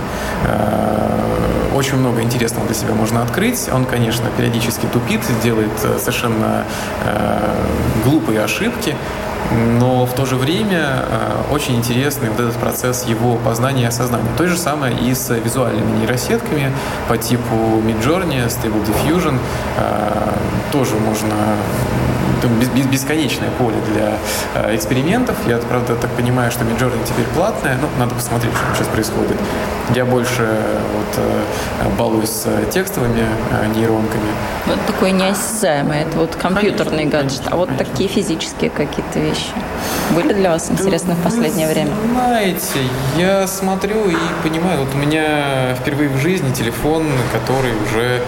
очень 1.80 1.96
много 1.96 2.20
интересного 2.20 2.66
для 2.66 2.75
себя 2.75 2.92
можно 2.92 3.22
открыть. 3.22 3.70
Он, 3.72 3.87
конечно, 3.87 4.26
периодически 4.37 4.84
тупит, 4.92 5.22
делает 5.42 5.72
э, 5.82 5.99
совершенно 5.99 6.64
э, 7.06 7.54
глупые 8.04 8.42
ошибки, 8.42 8.94
но 9.78 10.04
в 10.04 10.12
то 10.12 10.26
же 10.26 10.37
время 10.37 11.06
э, 11.08 11.42
очень 11.50 11.76
интересный 11.76 12.28
вот 12.28 12.38
этот 12.38 12.54
процесс 12.56 13.06
его 13.06 13.37
познания 13.37 13.84
и 13.84 13.87
осознания. 13.87 14.28
То 14.37 14.46
же 14.46 14.58
самое 14.58 14.94
и 14.94 15.14
с 15.14 15.34
визуальными 15.34 16.00
нейросетками 16.00 16.70
по 17.08 17.16
типу 17.16 17.54
Midjourney, 17.54 18.46
Stable 18.49 18.84
Diffusion. 18.87 19.38
Э, 19.78 20.34
тоже 20.72 20.96
можно 20.96 21.34
бесконечное 22.49 23.50
поле 23.59 23.76
для 23.92 24.16
э, 24.54 24.76
экспериментов. 24.76 25.37
Я, 25.47 25.59
правда, 25.59 25.97
так 25.97 26.11
понимаю, 26.11 26.50
что 26.50 26.64
Midjourney 26.64 27.04
теперь 27.06 27.26
платная. 27.35 27.78
Ну, 27.80 27.88
надо 27.99 28.14
посмотреть, 28.14 28.52
что 28.54 28.75
сейчас 28.75 28.88
происходит. 28.88 29.37
Я 29.94 30.04
больше 30.04 30.42
вот 30.97 31.18
э, 31.18 31.88
балуюсь 31.99 32.30
с 32.30 32.47
текстовыми 32.70 33.25
э, 33.50 33.66
нейронками. 33.76 34.30
Вот 34.66 34.78
такое 34.87 35.11
неосязаемое. 35.11 36.02
Это 36.02 36.18
вот 36.18 36.37
компьютерный 36.37 37.04
конечно, 37.04 37.18
гаджет. 37.18 37.38
Конечно, 37.38 37.52
а 37.52 37.56
вот 37.56 37.68
конечно. 37.68 37.87
такие 37.87 38.09
физические 38.09 38.70
какие-то 38.70 39.18
вещи 39.18 39.52
были 40.14 40.32
для 40.32 40.50
вас 40.50 40.70
интересны 40.70 41.14
да, 41.14 41.20
в 41.20 41.23
последнее 41.23 41.68
время? 41.68 41.90
Знаете, 42.12 42.80
я 43.16 43.47
смотрю 43.47 44.09
и 44.09 44.16
понимаю, 44.42 44.80
вот 44.80 44.94
у 44.94 44.99
меня 44.99 45.75
впервые 45.80 46.09
в 46.09 46.18
жизни 46.18 46.52
телефон, 46.52 47.06
который 47.32 47.73
уже 47.85 48.23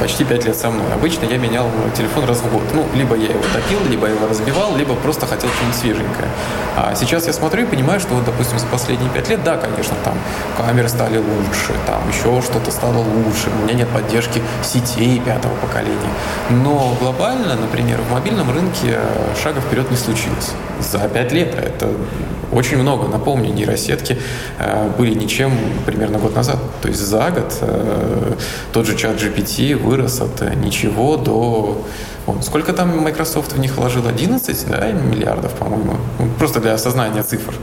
почти 0.00 0.24
5 0.24 0.44
лет 0.44 0.56
со 0.56 0.70
мной. 0.70 0.92
Обычно 0.94 1.24
я 1.24 1.38
менял 1.38 1.66
телефон 1.96 2.24
раз 2.24 2.38
в 2.38 2.52
год. 2.52 2.62
Ну, 2.74 2.86
либо 2.94 3.16
я 3.16 3.28
его 3.28 3.42
топил, 3.52 3.78
либо 3.88 4.06
я 4.06 4.14
его 4.14 4.26
разбивал, 4.26 4.76
либо 4.76 4.94
просто 4.94 5.26
хотел 5.26 5.50
что-нибудь 5.50 5.76
свеженькое. 5.76 6.28
А 6.76 6.94
сейчас 6.94 7.26
я 7.26 7.32
смотрю 7.32 7.62
и 7.62 7.66
понимаю, 7.66 8.00
что 8.00 8.14
вот, 8.14 8.24
допустим, 8.24 8.58
за 8.58 8.66
последние 8.66 9.10
5 9.10 9.30
лет, 9.30 9.44
да, 9.44 9.56
конечно, 9.56 9.96
там 10.04 10.14
камеры 10.56 10.88
стали 10.88 11.18
лучше, 11.18 11.72
там 11.86 12.06
еще 12.08 12.42
что-то 12.42 12.70
стало 12.70 12.98
лучше, 12.98 13.50
у 13.58 13.64
меня 13.64 13.74
нет 13.74 13.88
поддержки 13.88 14.42
сетей 14.62 15.20
пятого 15.20 15.54
поколения. 15.54 16.12
Но 16.50 16.94
глобально, 17.00 17.56
например, 17.56 18.00
в 18.02 18.12
мобильном 18.12 18.50
рынке 18.50 18.98
шага 19.42 19.60
вперед 19.60 19.90
не 19.90 19.96
случилось. 19.96 20.52
За 20.80 21.08
5 21.08 21.32
лет 21.32 21.54
это 21.54 21.88
очень 22.52 22.78
много. 22.78 23.08
Напомню, 23.08 23.52
нейросетки 23.52 24.18
э, 24.58 24.90
были 24.98 25.14
ничем 25.14 25.52
примерно 25.84 26.18
год 26.18 26.34
назад. 26.34 26.58
То 26.82 26.88
есть 26.88 27.00
за 27.00 27.30
год 27.30 27.58
э, 27.60 28.32
тот 28.72 28.86
же 28.86 28.96
чат 28.96 29.16
GPT 29.16 29.76
вырос 29.76 30.20
от 30.20 30.56
ничего 30.56 31.16
до... 31.16 31.84
Сколько 32.42 32.72
там 32.72 32.98
Microsoft 33.02 33.52
в 33.52 33.58
них 33.58 33.76
вложил? 33.76 34.06
11 34.06 34.66
да, 34.68 34.90
миллиардов, 34.90 35.52
по-моему. 35.52 35.96
Просто 36.38 36.60
для 36.60 36.74
осознания 36.74 37.22
цифр. 37.22 37.54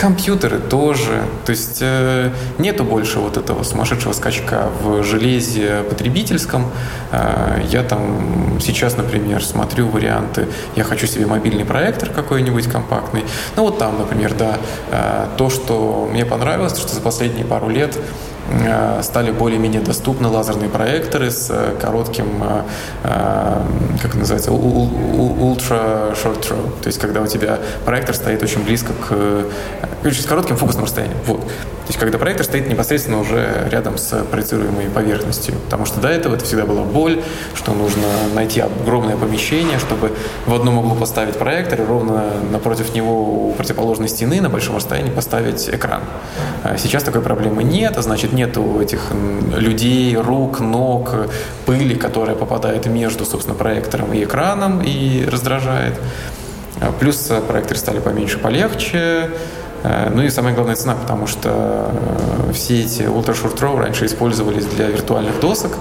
Компьютеры 0.00 0.60
тоже. 0.60 1.24
То 1.44 1.50
есть 1.50 1.80
э, 1.82 2.30
нету 2.56 2.84
больше 2.84 3.18
вот 3.18 3.36
этого 3.36 3.62
сумасшедшего 3.64 4.14
скачка 4.14 4.70
в 4.82 5.02
железе 5.04 5.82
потребительском. 5.90 6.70
Э, 7.12 7.60
я 7.70 7.82
там 7.82 8.58
сейчас, 8.62 8.96
например, 8.96 9.44
смотрю 9.44 9.88
варианты. 9.88 10.48
Я 10.74 10.84
хочу 10.84 11.06
себе 11.06 11.26
мобильный 11.26 11.66
проектор 11.66 12.08
какой-нибудь 12.08 12.66
компактный. 12.66 13.24
Ну 13.56 13.64
вот 13.64 13.78
там, 13.78 13.98
например, 13.98 14.32
да, 14.32 14.56
э, 14.90 15.26
то, 15.36 15.50
что 15.50 16.08
мне 16.10 16.24
понравилось, 16.24 16.78
что 16.78 16.94
за 16.94 17.02
последние 17.02 17.44
пару 17.44 17.68
лет 17.68 17.94
стали 19.02 19.30
более-менее 19.30 19.80
доступны 19.80 20.28
лазерные 20.28 20.68
проекторы 20.68 21.30
с 21.30 21.48
э, 21.50 21.76
коротким, 21.80 22.42
э, 23.02 23.62
как 24.02 24.14
называется, 24.14 24.50
ultra 24.50 26.14
short 26.14 26.40
throw. 26.40 26.80
То 26.82 26.86
есть, 26.86 26.98
когда 26.98 27.20
у 27.22 27.26
тебя 27.26 27.58
проектор 27.84 28.14
стоит 28.14 28.42
очень 28.42 28.64
близко 28.64 28.92
к... 28.92 29.44
С 30.04 30.26
коротким 30.26 30.56
фокусным 30.56 30.84
расстоянием. 30.84 31.18
Вот. 31.26 31.40
Есть, 31.90 31.98
когда 31.98 32.18
проектор 32.18 32.46
стоит 32.46 32.68
непосредственно 32.68 33.18
уже 33.18 33.66
рядом 33.68 33.98
с 33.98 34.22
проецируемой 34.30 34.88
поверхностью. 34.90 35.56
Потому 35.64 35.86
что 35.86 35.98
до 35.98 36.06
этого 36.06 36.36
это 36.36 36.44
всегда 36.44 36.64
была 36.64 36.84
боль, 36.84 37.20
что 37.56 37.72
нужно 37.72 38.06
найти 38.32 38.60
огромное 38.60 39.16
помещение, 39.16 39.80
чтобы 39.80 40.12
в 40.46 40.54
одном 40.54 40.78
углу 40.78 40.94
поставить 40.94 41.36
проектор 41.36 41.80
и 41.80 41.84
ровно 41.84 42.26
напротив 42.52 42.94
него 42.94 43.48
у 43.48 43.54
противоположной 43.54 44.08
стены 44.08 44.40
на 44.40 44.48
большом 44.48 44.76
расстоянии 44.76 45.10
поставить 45.10 45.68
экран. 45.68 46.02
А 46.62 46.78
сейчас 46.78 47.02
такой 47.02 47.22
проблемы 47.22 47.64
нет, 47.64 47.96
а 47.96 48.02
значит 48.02 48.32
нету 48.32 48.80
этих 48.80 49.00
людей, 49.56 50.14
рук, 50.14 50.60
ног, 50.60 51.12
пыли, 51.66 51.96
которая 51.96 52.36
попадает 52.36 52.86
между, 52.86 53.24
собственно, 53.24 53.56
проектором 53.56 54.12
и 54.12 54.22
экраном 54.22 54.80
и 54.80 55.26
раздражает. 55.28 55.98
А 56.80 56.92
плюс 56.92 57.32
проекторы 57.48 57.80
стали 57.80 57.98
поменьше, 57.98 58.38
полегче. 58.38 59.30
Э, 59.82 60.10
ну 60.14 60.22
и 60.22 60.30
самая 60.30 60.54
главная 60.54 60.76
цена, 60.76 60.94
потому 60.94 61.26
что 61.26 61.90
э, 61.92 62.52
все 62.52 62.82
эти 62.82 63.02
Short 63.02 63.58
Throw 63.58 63.78
раньше 63.78 64.06
использовались 64.06 64.66
для 64.66 64.86
виртуальных 64.86 65.40
досок, 65.40 65.72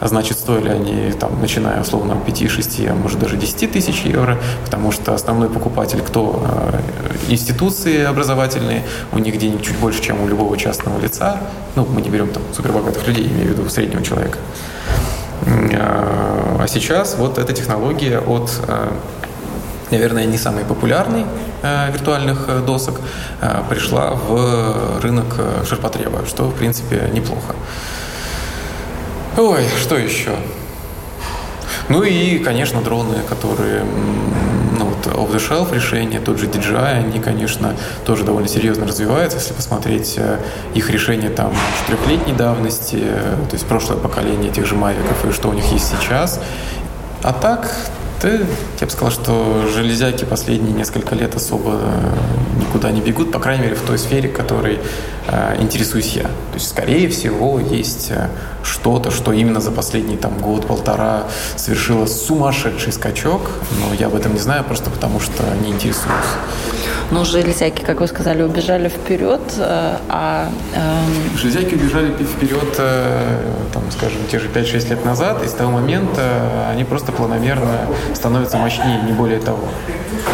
а 0.00 0.08
значит, 0.08 0.38
стоили 0.38 0.68
они, 0.68 1.12
там, 1.12 1.40
начиная 1.40 1.80
условно 1.80 2.14
от 2.14 2.28
5-6, 2.28 2.90
а 2.90 2.94
может 2.94 3.18
даже 3.18 3.36
10 3.36 3.72
тысяч 3.72 4.02
евро, 4.02 4.38
потому 4.64 4.92
что 4.92 5.14
основной 5.14 5.48
покупатель 5.48 6.00
кто? 6.00 6.42
Э, 6.72 6.80
институции 7.28 8.04
образовательные, 8.04 8.82
у 9.12 9.18
них 9.18 9.38
денег 9.38 9.62
чуть 9.62 9.76
больше, 9.76 10.02
чем 10.02 10.22
у 10.22 10.28
любого 10.28 10.56
частного 10.56 11.00
лица. 11.00 11.38
Ну, 11.76 11.86
мы 11.86 12.00
не 12.00 12.08
берем 12.08 12.28
там 12.28 12.42
супербогатых 12.54 13.06
людей, 13.06 13.26
имею 13.26 13.48
в 13.48 13.58
виду 13.58 13.68
среднего 13.68 14.02
человека. 14.02 14.38
А 15.46 16.66
сейчас 16.66 17.16
вот 17.18 17.36
эта 17.36 17.52
технология 17.52 18.18
от 18.18 18.50
наверное, 19.90 20.24
не 20.24 20.38
самой 20.38 20.64
популярной 20.64 21.24
э, 21.62 21.92
виртуальных 21.92 22.44
э, 22.48 22.60
досок, 22.60 23.00
э, 23.40 23.62
пришла 23.68 24.10
в 24.10 25.00
рынок 25.00 25.26
ширпотреба, 25.68 26.24
что, 26.26 26.44
в 26.44 26.54
принципе, 26.54 27.08
неплохо. 27.12 27.54
Ой, 29.36 29.64
что 29.80 29.96
еще? 29.96 30.30
Ну 31.88 32.02
и, 32.02 32.38
конечно, 32.38 32.80
дроны, 32.80 33.16
которые 33.28 33.84
ну, 34.78 34.86
вот 34.86 35.06
off-the-shelf 35.06 35.74
решения, 35.74 36.18
тот 36.18 36.38
же 36.38 36.46
DJI, 36.46 37.04
они, 37.04 37.20
конечно, 37.20 37.74
тоже 38.06 38.24
довольно 38.24 38.48
серьезно 38.48 38.86
развиваются. 38.86 39.38
Если 39.38 39.52
посмотреть 39.52 40.18
их 40.72 40.90
решения 40.90 41.28
там 41.28 41.52
четырехлетней 41.80 42.32
давности, 42.32 42.96
то 42.96 43.52
есть 43.52 43.66
прошлое 43.66 43.98
поколение 43.98 44.50
тех 44.50 44.66
же 44.66 44.76
Мавиков 44.76 45.26
и 45.26 45.32
что 45.32 45.48
у 45.48 45.52
них 45.52 45.66
есть 45.72 45.90
сейчас. 45.90 46.40
А 47.22 47.32
так, 47.32 47.70
да, 48.24 48.30
я 48.80 48.86
бы 48.86 48.90
сказал, 48.90 49.10
что 49.10 49.68
железяки 49.74 50.24
последние 50.24 50.72
несколько 50.72 51.14
лет 51.14 51.34
особо 51.34 51.78
никуда 52.58 52.90
не 52.90 53.02
бегут, 53.02 53.30
по 53.30 53.38
крайней 53.38 53.64
мере, 53.64 53.74
в 53.74 53.82
той 53.82 53.98
сфере, 53.98 54.30
которой 54.30 54.78
э, 55.26 55.56
интересуюсь 55.60 56.16
я. 56.16 56.22
То 56.22 56.54
есть, 56.54 56.68
скорее 56.70 57.08
всего, 57.08 57.60
есть 57.60 58.10
э, 58.10 58.28
что-то, 58.62 59.10
что 59.10 59.32
именно 59.32 59.60
за 59.60 59.70
последний 59.70 60.16
там, 60.16 60.38
год-полтора 60.38 61.24
совершило 61.56 62.06
сумасшедший 62.06 62.94
скачок, 62.94 63.50
но 63.78 63.94
я 63.94 64.06
об 64.06 64.14
этом 64.14 64.32
не 64.32 64.40
знаю, 64.40 64.64
просто 64.64 64.88
потому 64.88 65.20
что 65.20 65.42
не 65.62 65.70
интересуюсь. 65.70 66.24
Ну, 67.10 67.24
железяки, 67.24 67.82
как 67.82 68.00
вы 68.00 68.06
сказали, 68.06 68.42
убежали 68.42 68.88
вперед, 68.88 69.40
э, 69.58 69.96
а... 70.08 70.48
Эм... 70.74 71.38
Железяки 71.38 71.74
убежали 71.74 72.12
вперед, 72.12 72.74
э, 72.78 73.40
там, 73.72 73.82
скажем, 73.90 74.18
те 74.30 74.38
же 74.38 74.48
5-6 74.48 74.90
лет 74.90 75.04
назад, 75.04 75.44
и 75.44 75.48
с 75.48 75.52
того 75.52 75.70
момента 75.70 76.68
они 76.70 76.84
просто 76.84 77.12
планомерно 77.12 77.78
становятся 78.14 78.56
мощнее, 78.56 79.02
не 79.02 79.12
более 79.12 79.38
того. 79.38 79.68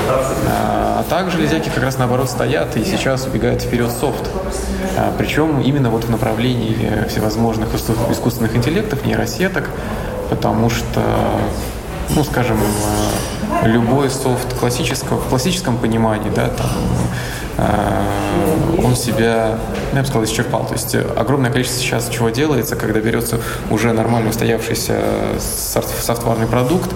А, 0.08 1.00
а 1.00 1.04
так 1.08 1.30
железяки 1.30 1.70
как 1.74 1.82
раз 1.82 1.98
наоборот 1.98 2.30
стоят 2.30 2.76
и 2.76 2.84
сейчас 2.84 3.26
убегают 3.26 3.62
вперед 3.62 3.90
софт. 3.90 4.30
А, 4.96 5.12
причем 5.18 5.60
именно 5.60 5.90
вот 5.90 6.04
в 6.04 6.10
направлении 6.10 7.04
всевозможных 7.08 7.68
искусственных 7.74 8.56
интеллектов, 8.56 9.04
нейросеток, 9.04 9.68
потому 10.30 10.70
что 10.70 11.02
ну, 12.14 12.24
скажем, 12.24 12.58
э, 13.62 13.68
любой 13.68 14.10
софт 14.10 14.58
классического, 14.58 15.18
в 15.18 15.28
классическом 15.28 15.78
понимании, 15.78 16.30
да, 16.30 16.48
там, 16.48 16.68
он 18.82 18.96
себя, 18.96 19.58
ну, 19.90 19.96
я 19.96 20.02
бы 20.02 20.06
сказал, 20.08 20.24
исчерпал. 20.24 20.66
То 20.66 20.72
есть 20.72 20.94
огромное 20.94 21.50
количество 21.50 21.80
сейчас 21.80 22.08
чего 22.08 22.30
делается, 22.30 22.74
когда 22.74 23.00
берется 23.00 23.40
уже 23.70 23.92
нормально 23.92 24.30
устоявшийся 24.30 25.02
софтварный 25.38 26.46
продукт, 26.46 26.90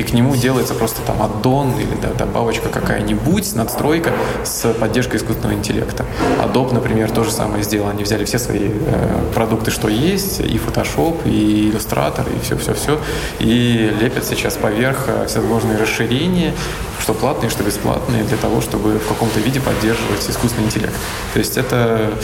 и 0.00 0.02
к 0.02 0.14
нему 0.14 0.34
делается 0.34 0.72
просто 0.72 1.02
там 1.02 1.22
аддон 1.22 1.78
или 1.78 1.94
да, 2.00 2.08
добавочка 2.14 2.70
какая-нибудь, 2.70 3.54
надстройка 3.54 4.14
с 4.44 4.72
поддержкой 4.72 5.16
искусственного 5.16 5.52
интеллекта. 5.52 6.06
Adobe, 6.38 6.72
например, 6.72 7.10
то 7.10 7.22
же 7.22 7.30
самое 7.30 7.62
сделал. 7.62 7.90
Они 7.90 8.02
взяли 8.02 8.24
все 8.24 8.38
свои 8.38 8.70
э, 8.70 9.30
продукты, 9.34 9.70
что 9.70 9.88
есть, 9.88 10.40
и 10.40 10.56
Photoshop, 10.56 11.28
и 11.28 11.70
Illustrator, 11.70 12.24
и 12.34 12.42
все-все-все, 12.42 12.98
и 13.40 13.94
лепят 14.00 14.24
сейчас 14.24 14.54
поверх 14.54 15.04
э, 15.08 15.26
всевозможные 15.26 15.76
расширения, 15.76 16.54
что 16.98 17.12
платные, 17.12 17.50
что 17.50 17.62
бесплатные, 17.62 18.24
для 18.24 18.38
того, 18.38 18.62
чтобы 18.62 18.98
в 18.98 19.06
каком-то 19.06 19.38
виде 19.40 19.60
поддерживать 19.60 20.30
искусственный 20.30 20.68
интеллект. 20.68 20.94
То 21.34 21.40
есть 21.40 21.58
это 21.58 22.14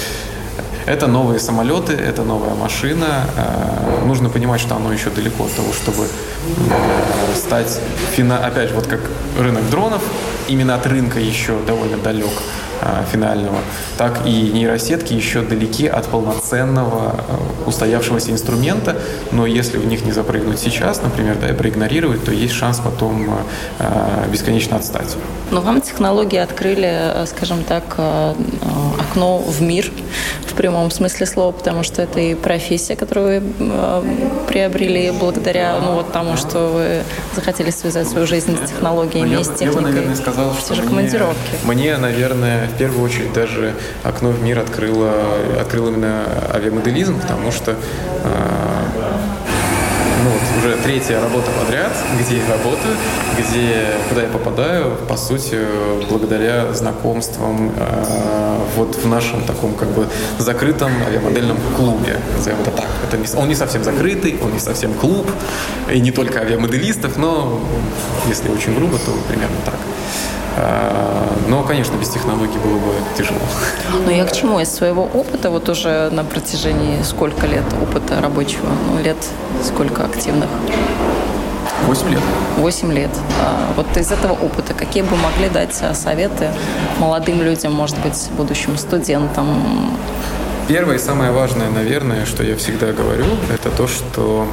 это 0.87 1.07
новые 1.07 1.41
самолеты, 1.41 1.93
это 1.93 2.23
новая 2.23 2.55
машина. 2.55 3.27
Э, 3.37 4.05
нужно 4.07 4.31
понимать, 4.31 4.61
что 4.61 4.77
оно 4.77 4.93
еще 4.93 5.11
далеко 5.11 5.45
от 5.45 5.53
того, 5.55 5.73
чтобы 5.73 6.05
э, 6.05 7.37
стать, 7.37 7.81
опять 8.43 8.69
же, 8.69 8.75
вот 8.75 8.87
как 8.87 9.01
рынок 9.39 9.69
дронов, 9.71 10.03
именно 10.49 10.75
от 10.75 10.87
рынка 10.87 11.19
еще 11.19 11.59
довольно 11.67 11.99
далек. 11.99 12.33
А, 12.83 13.05
финального, 13.11 13.57
так 13.97 14.27
и 14.27 14.31
нейросетки 14.31 15.15
еще 15.15 15.41
далеки 15.41 15.87
от 15.87 16.07
полноценного 16.09 17.19
устоявшегося 17.65 18.33
инструмента, 18.33 18.99
но 19.33 19.47
если 19.47 19.79
в 19.79 19.87
них 19.87 20.05
не 20.05 20.13
запрыгнуть 20.13 20.59
сейчас, 20.59 21.03
например, 21.03 21.39
да, 21.41 21.49
и 21.49 21.53
проигнорировать, 21.55 22.23
то 22.23 22.33
есть 22.33 22.53
шанс 22.53 22.79
потом 22.85 23.39
бесконечно 24.31 24.77
отстать. 24.77 25.17
Но 25.51 25.61
вам 25.61 25.81
технологии 25.81 26.39
открыли, 26.39 27.25
скажем 27.27 27.63
так, 27.65 27.85
окно 28.99 29.39
в 29.39 29.63
мир 29.63 29.91
в 30.47 30.55
прямом 30.55 30.91
смысле 30.91 31.27
слова, 31.27 31.53
потому 31.53 31.83
что 31.83 32.03
это 32.03 32.21
и 32.21 32.35
профессия, 32.35 32.97
которую 32.97 33.43
вы 33.59 34.05
приобрели 34.49 35.11
благодаря 35.11 35.79
ну, 35.81 35.95
вот 35.95 36.13
тому, 36.13 36.37
что 36.37 36.69
вы 36.69 37.03
захотели 37.35 37.71
связать 37.71 38.09
свою 38.09 38.27
жизнь 38.27 38.57
с 38.57 38.71
технологиями 38.71 39.31
я, 39.31 39.41
и 39.41 39.45
с 39.45 39.49
техникой. 39.49 39.67
Я 39.67 39.73
бы, 39.73 39.83
наверное, 39.83 40.17
сказал, 40.17 40.55
что 40.55 40.75
мне, 40.75 40.83
командировки. 40.83 41.39
мне, 41.65 41.97
наверное, 41.97 42.69
в 42.69 42.79
первую 42.79 43.05
очередь 43.05 43.33
даже 43.33 43.75
окно 44.03 44.31
в 44.31 44.43
мир 44.43 44.59
открыло, 44.59 45.13
открыл 45.61 45.89
именно 45.89 46.25
авиамоделизм, 46.55 47.21
потому 47.21 47.53
что 47.53 47.77
ну, 48.25 48.31
уже 50.67 50.77
третья 50.79 51.21
работа 51.21 51.51
подряд, 51.61 51.93
где 52.21 52.39
я 52.39 52.43
работаю, 52.49 52.95
где, 53.39 53.87
куда 54.09 54.23
я 54.23 54.29
попадаю, 54.29 54.97
по 55.09 55.17
сути, 55.17 55.59
благодаря 56.09 56.73
знакомствам 56.73 57.73
э, 57.77 58.57
вот 58.77 58.97
в 58.97 59.07
нашем 59.07 59.45
таком 59.45 59.75
как 59.75 59.89
бы 59.91 60.09
закрытом 60.39 60.91
авиамодельном 61.07 61.57
клубе, 61.77 62.19
назовем 62.37 62.61
это 62.63 62.71
так. 62.73 62.89
Это 63.07 63.17
не, 63.17 63.27
он 63.41 63.49
не 63.49 63.55
совсем 63.55 63.85
закрытый, 63.85 64.39
он 64.43 64.53
не 64.53 64.59
совсем 64.59 64.93
клуб, 64.95 65.31
и 65.93 66.01
не 66.01 66.11
только 66.11 66.41
авиамоделистов, 66.41 67.17
но 67.17 67.61
если 68.29 68.49
очень 68.49 68.75
грубо, 68.75 68.99
то 68.99 69.13
примерно 69.29 69.57
так. 69.65 69.77
А, 70.57 71.37
но, 71.49 71.63
конечно, 71.63 71.95
без 71.97 72.09
технологий 72.09 72.59
было 72.59 72.79
бы 72.79 72.95
тяжело. 73.17 73.39
Но 74.05 74.11
я 74.11 74.25
к 74.25 74.33
чему? 74.33 74.59
Из 74.61 74.73
своего 74.73 75.05
опыта, 75.05 75.51
вот 75.51 75.69
уже 75.69 76.11
на 76.11 76.25
протяжении 76.25 77.03
сколько 77.03 77.47
лет 77.47 77.65
опыта 77.81 78.21
рабочего? 78.21 78.69
Ну, 78.91 79.03
лет 79.03 79.19
сколько 79.63 80.05
активных? 80.05 80.49
Восемь 81.87 82.09
лет. 82.11 82.23
Восемь 82.57 82.93
лет. 82.93 83.11
А, 83.45 83.73
вот 83.77 83.97
из 83.97 84.11
этого 84.11 84.33
опыта 84.33 84.73
какие 84.75 85.03
бы 85.03 85.17
могли 85.17 85.49
дать 85.49 85.75
советы 85.95 86.51
молодым 86.99 87.43
людям, 87.43 87.73
может 87.73 87.99
быть, 87.99 88.29
будущим 88.37 88.79
студентам? 88.79 89.97
Первое 90.69 90.97
и 90.97 90.99
самое 90.99 91.31
важное, 91.31 91.71
наверное, 91.71 92.27
что 92.27 92.43
я 92.43 92.57
всегда 92.57 92.93
говорю, 92.93 93.27
это 93.53 93.71
то, 93.71 93.87
что 93.87 94.49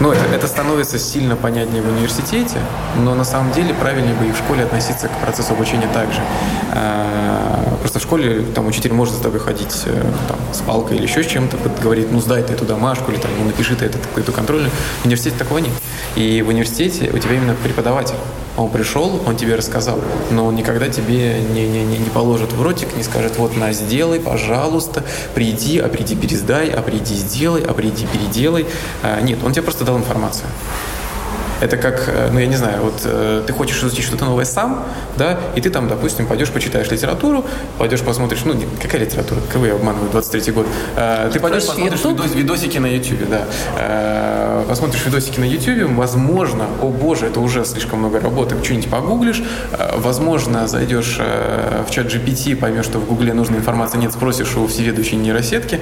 ну, 0.00 0.12
это, 0.12 0.24
это 0.34 0.46
становится 0.46 0.98
сильно 0.98 1.36
понятнее 1.36 1.82
в 1.82 1.88
университете, 1.88 2.56
но 2.96 3.14
на 3.14 3.24
самом 3.24 3.52
деле 3.52 3.74
правильнее 3.74 4.14
бы 4.14 4.26
и 4.26 4.32
в 4.32 4.36
школе 4.36 4.64
относиться 4.64 5.08
к 5.08 5.18
процессу 5.18 5.52
обучения 5.52 5.88
также. 5.92 6.20
А, 6.72 7.76
просто 7.80 7.98
в 7.98 8.02
школе 8.02 8.42
там 8.54 8.66
учитель 8.66 8.94
может 8.94 9.14
за 9.14 9.22
тобой 9.22 9.40
ходить 9.40 9.82
э, 9.84 10.02
там, 10.26 10.38
с 10.52 10.58
палкой 10.62 10.96
или 10.96 11.02
еще 11.02 11.22
с 11.22 11.26
чем-то, 11.26 11.58
говорит, 11.82 12.10
ну 12.10 12.20
сдай 12.20 12.42
ты 12.42 12.54
эту 12.54 12.64
домашку, 12.64 13.12
или 13.12 13.18
там, 13.18 13.30
ну 13.38 13.44
напиши 13.44 13.76
ты 13.76 13.84
эту, 13.84 13.98
эту 14.16 14.32
контрольную. 14.32 14.70
В 15.02 15.04
университете 15.04 15.36
такого 15.36 15.58
нет. 15.58 15.72
И 16.16 16.40
в 16.40 16.48
университете 16.48 17.10
у 17.12 17.18
тебя 17.18 17.34
именно 17.34 17.54
преподаватель. 17.62 18.16
Он 18.60 18.68
пришел, 18.68 19.22
он 19.26 19.38
тебе 19.38 19.54
рассказал, 19.54 19.98
но 20.30 20.44
он 20.44 20.54
никогда 20.54 20.90
тебе 20.90 21.40
не, 21.40 21.66
не, 21.66 21.82
не, 21.82 21.96
не 21.96 22.10
положит 22.10 22.52
в 22.52 22.60
ротик, 22.60 22.94
не 22.94 23.02
скажет, 23.02 23.38
вот 23.38 23.56
на, 23.56 23.72
сделай, 23.72 24.20
пожалуйста, 24.20 25.02
приди, 25.34 25.78
а 25.78 25.88
приди 25.88 26.14
пересдай, 26.14 26.68
а 26.68 26.82
приди 26.82 27.14
сделай, 27.14 27.62
а 27.62 27.72
приди 27.72 28.06
переделай. 28.06 28.66
А, 29.02 29.18
нет, 29.22 29.38
он 29.42 29.52
тебе 29.52 29.62
просто 29.62 29.84
дал 29.86 29.96
информацию. 29.96 30.46
Это 31.60 31.76
как, 31.76 32.08
э, 32.08 32.30
ну 32.32 32.38
я 32.38 32.46
не 32.46 32.56
знаю, 32.56 32.82
вот 32.82 33.02
э, 33.04 33.42
ты 33.46 33.52
хочешь 33.52 33.82
изучить 33.82 34.04
что-то 34.04 34.24
новое 34.24 34.46
сам, 34.46 34.84
да, 35.16 35.38
и 35.54 35.60
ты 35.60 35.68
там, 35.68 35.88
допустим, 35.88 36.26
пойдешь, 36.26 36.50
почитаешь 36.50 36.90
литературу, 36.90 37.44
пойдешь 37.78 38.00
посмотришь, 38.00 38.44
ну, 38.44 38.54
какая 38.80 39.02
литература, 39.02 39.40
кого 39.52 39.66
я 39.66 39.74
обманываю, 39.74 40.10
23 40.10 40.52
год. 40.52 40.66
Э, 40.96 41.30
ты 41.32 41.38
пойдешь 41.38 41.66
посмотришь 41.66 42.02
видос, 42.02 42.34
видосики 42.34 42.78
на 42.78 42.86
YouTube, 42.86 43.28
да. 43.28 44.64
Посмотришь 44.68 45.04
видосики 45.04 45.38
на 45.40 45.44
YouTube, 45.44 45.94
возможно, 45.96 46.66
о 46.80 46.88
боже, 46.88 47.26
это 47.26 47.40
уже 47.40 47.64
слишком 47.64 47.98
много 47.98 48.20
работы, 48.20 48.56
что-нибудь 48.62 48.88
погуглишь, 48.88 49.42
возможно, 49.96 50.66
зайдешь 50.66 51.18
в 51.18 51.90
чат 51.90 52.06
GPT, 52.06 52.56
поймешь, 52.56 52.84
что 52.84 52.98
в 52.98 53.06
Гугле 53.06 53.34
нужной 53.34 53.58
информации 53.58 53.98
нет, 53.98 54.12
спросишь 54.12 54.56
у 54.56 54.66
всеведущей 54.66 55.16
нейросетки, 55.16 55.80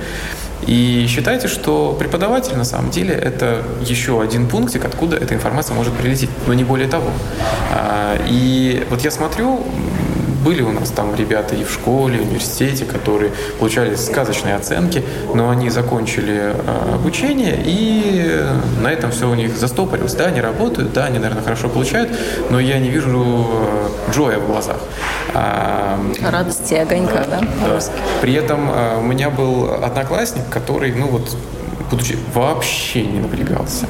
и 0.66 1.06
считайте, 1.08 1.48
что 1.48 1.96
преподаватель 1.98 2.56
на 2.56 2.64
самом 2.64 2.90
деле 2.90 3.14
это 3.14 3.62
еще 3.80 4.20
один 4.20 4.48
пунктик, 4.48 4.84
откуда 4.84 5.16
эта 5.16 5.34
информация 5.34 5.74
может 5.74 5.94
прилететь, 5.94 6.30
но 6.46 6.54
не 6.54 6.64
более 6.64 6.88
того. 6.88 7.10
А, 7.72 8.16
и 8.28 8.86
вот 8.90 9.02
я 9.02 9.10
смотрю, 9.10 9.64
были 10.44 10.62
у 10.62 10.70
нас 10.70 10.90
там 10.90 11.14
ребята 11.14 11.54
и 11.54 11.64
в 11.64 11.72
школе, 11.72 12.16
и 12.16 12.20
в 12.20 12.22
университете, 12.22 12.84
которые 12.84 13.32
получали 13.58 13.94
сказочные 13.94 14.54
оценки, 14.56 15.02
но 15.34 15.50
они 15.50 15.70
закончили 15.70 16.54
э, 16.54 16.94
обучение, 16.94 17.60
и 17.64 18.44
на 18.80 18.88
этом 18.88 19.10
все 19.10 19.28
у 19.28 19.34
них 19.34 19.56
застопорилось. 19.56 20.14
Да, 20.14 20.26
они 20.26 20.40
работают, 20.40 20.92
да, 20.92 21.06
они, 21.06 21.18
наверное, 21.18 21.42
хорошо 21.42 21.68
получают, 21.68 22.10
но 22.50 22.60
я 22.60 22.78
не 22.78 22.88
вижу 22.88 23.46
э, 24.08 24.12
джоя 24.12 24.38
в 24.38 24.46
глазах. 24.46 24.78
А, 25.34 25.98
Радости 26.22 26.74
огонька, 26.74 27.26
да? 27.28 27.40
да. 27.40 27.80
При 28.20 28.34
этом 28.34 28.70
у 28.98 29.02
меня 29.02 29.30
был 29.30 29.72
одноклассник, 29.72 30.48
который, 30.48 30.92
ну 30.92 31.06
вот, 31.06 31.36
будучи 31.90 32.18
вообще 32.34 33.02
не 33.02 33.20
напрягался. 33.20 33.86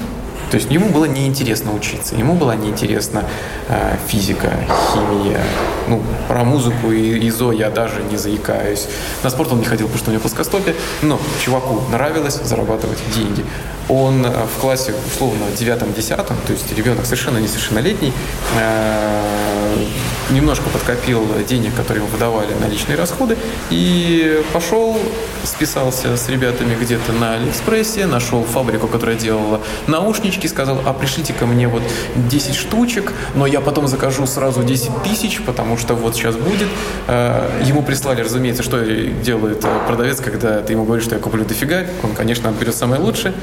То 0.50 0.56
есть 0.56 0.70
ему 0.70 0.88
было 0.88 1.04
неинтересно 1.04 1.74
учиться, 1.74 2.14
ему 2.14 2.34
была 2.34 2.56
неинтересна 2.56 3.24
э, 3.68 3.96
физика, 4.08 4.50
химия, 4.92 5.42
ну, 5.88 6.02
про 6.26 6.44
музыку 6.44 6.90
и 6.90 7.28
ИЗО 7.28 7.52
я 7.52 7.70
даже 7.70 8.02
не 8.02 8.16
заикаюсь. 8.16 8.88
На 9.22 9.30
спорт 9.30 9.52
он 9.52 9.58
не 9.58 9.66
ходил, 9.66 9.86
потому 9.86 9.98
что 9.98 10.10
у 10.10 10.12
него 10.12 10.22
плоскостопие, 10.22 10.74
но 11.02 11.20
чуваку 11.44 11.82
нравилось 11.90 12.40
зарабатывать 12.42 12.98
деньги. 13.14 13.44
Он 13.88 14.24
э, 14.24 14.46
в 14.46 14.60
классе, 14.60 14.94
условно, 15.06 15.44
девятом-десятом, 15.56 16.36
то 16.46 16.52
есть 16.52 16.70
ребенок 16.76 17.04
совершенно 17.04 17.38
несовершеннолетний, 17.38 18.12
э, 18.58 19.86
немножко 20.30 20.68
подкопил 20.70 21.26
денег, 21.48 21.74
которые 21.74 22.04
ему 22.04 22.12
выдавали 22.12 22.52
на 22.54 22.66
личные 22.66 22.96
расходы, 22.96 23.36
и 23.70 24.42
пошел, 24.52 24.98
списался 25.44 26.16
с 26.16 26.28
ребятами 26.28 26.74
где-то 26.74 27.12
на 27.12 27.34
Алиэкспрессе, 27.34 28.06
нашел 28.06 28.44
фабрику, 28.44 28.88
которая 28.88 29.16
делала 29.16 29.60
наушнички, 29.86 30.46
сказал, 30.48 30.80
а 30.84 30.92
пришлите 30.92 31.32
ко 31.32 31.46
мне 31.46 31.68
вот 31.68 31.82
10 32.16 32.54
штучек, 32.54 33.12
но 33.34 33.46
я 33.46 33.60
потом 33.60 33.88
закажу 33.88 34.26
сразу 34.26 34.62
10 34.62 35.02
тысяч, 35.02 35.40
потому 35.44 35.76
что 35.76 35.94
вот 35.94 36.14
сейчас 36.14 36.36
будет. 36.36 36.68
Э, 37.06 37.62
ему 37.64 37.82
прислали, 37.82 38.22
разумеется, 38.22 38.62
что 38.62 38.84
делает 38.84 39.64
продавец, 39.86 40.20
когда 40.20 40.60
ты 40.60 40.74
ему 40.74 40.84
говоришь, 40.84 41.04
что 41.04 41.14
я 41.14 41.20
куплю 41.20 41.44
дофига, 41.44 41.86
он, 42.02 42.14
конечно, 42.14 42.48
отберет 42.48 42.74
самое 42.74 43.00
лучшее, 43.00 43.34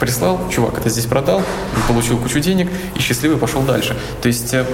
прислал, 0.00 0.40
чувак 0.50 0.78
это 0.78 0.88
здесь 0.88 1.06
продал, 1.06 1.42
получил 1.86 2.18
кучу 2.18 2.40
денег 2.40 2.68
и 2.96 3.00
счастливый 3.00 3.38
пошел 3.38 3.62
дальше. 3.62 3.96
То 4.20 4.28
есть 4.28 4.52
э, 4.54 4.64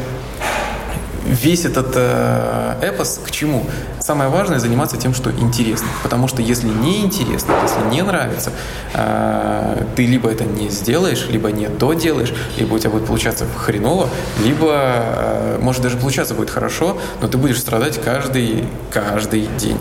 весь 1.29 1.64
этот 1.64 1.93
э, 1.95 2.75
эпос 2.83 3.21
к 3.25 3.31
чему? 3.31 3.64
Самое 4.01 4.31
важное 4.31 4.59
заниматься 4.59 4.97
тем, 4.97 5.14
что 5.14 5.31
интересно. 5.31 5.88
Потому 6.03 6.29
что 6.29 6.43
если 6.43 6.69
не 6.69 7.01
интересно, 7.01 7.53
если 7.62 7.95
не 7.95 8.03
нравится, 8.03 8.53
э, 8.95 9.85
ты 9.97 10.07
либо 10.07 10.31
это 10.31 10.45
не 10.45 10.69
сделаешь, 10.71 11.27
либо 11.29 11.51
не 11.51 11.69
доделаешь, 11.69 12.33
либо 12.57 12.75
у 12.75 12.79
тебя 12.79 12.91
будет 12.91 13.07
получаться 13.07 13.47
хреново, 13.57 14.09
либо 14.45 14.73
э, 14.73 15.59
может 15.61 15.83
даже 15.83 15.97
получаться 15.97 16.35
будет 16.35 16.51
хорошо, 16.51 16.99
но 17.21 17.29
ты 17.29 17.38
будешь 17.38 17.61
страдать 17.61 18.01
каждый, 18.03 18.64
каждый 18.91 19.49
день. 19.59 19.79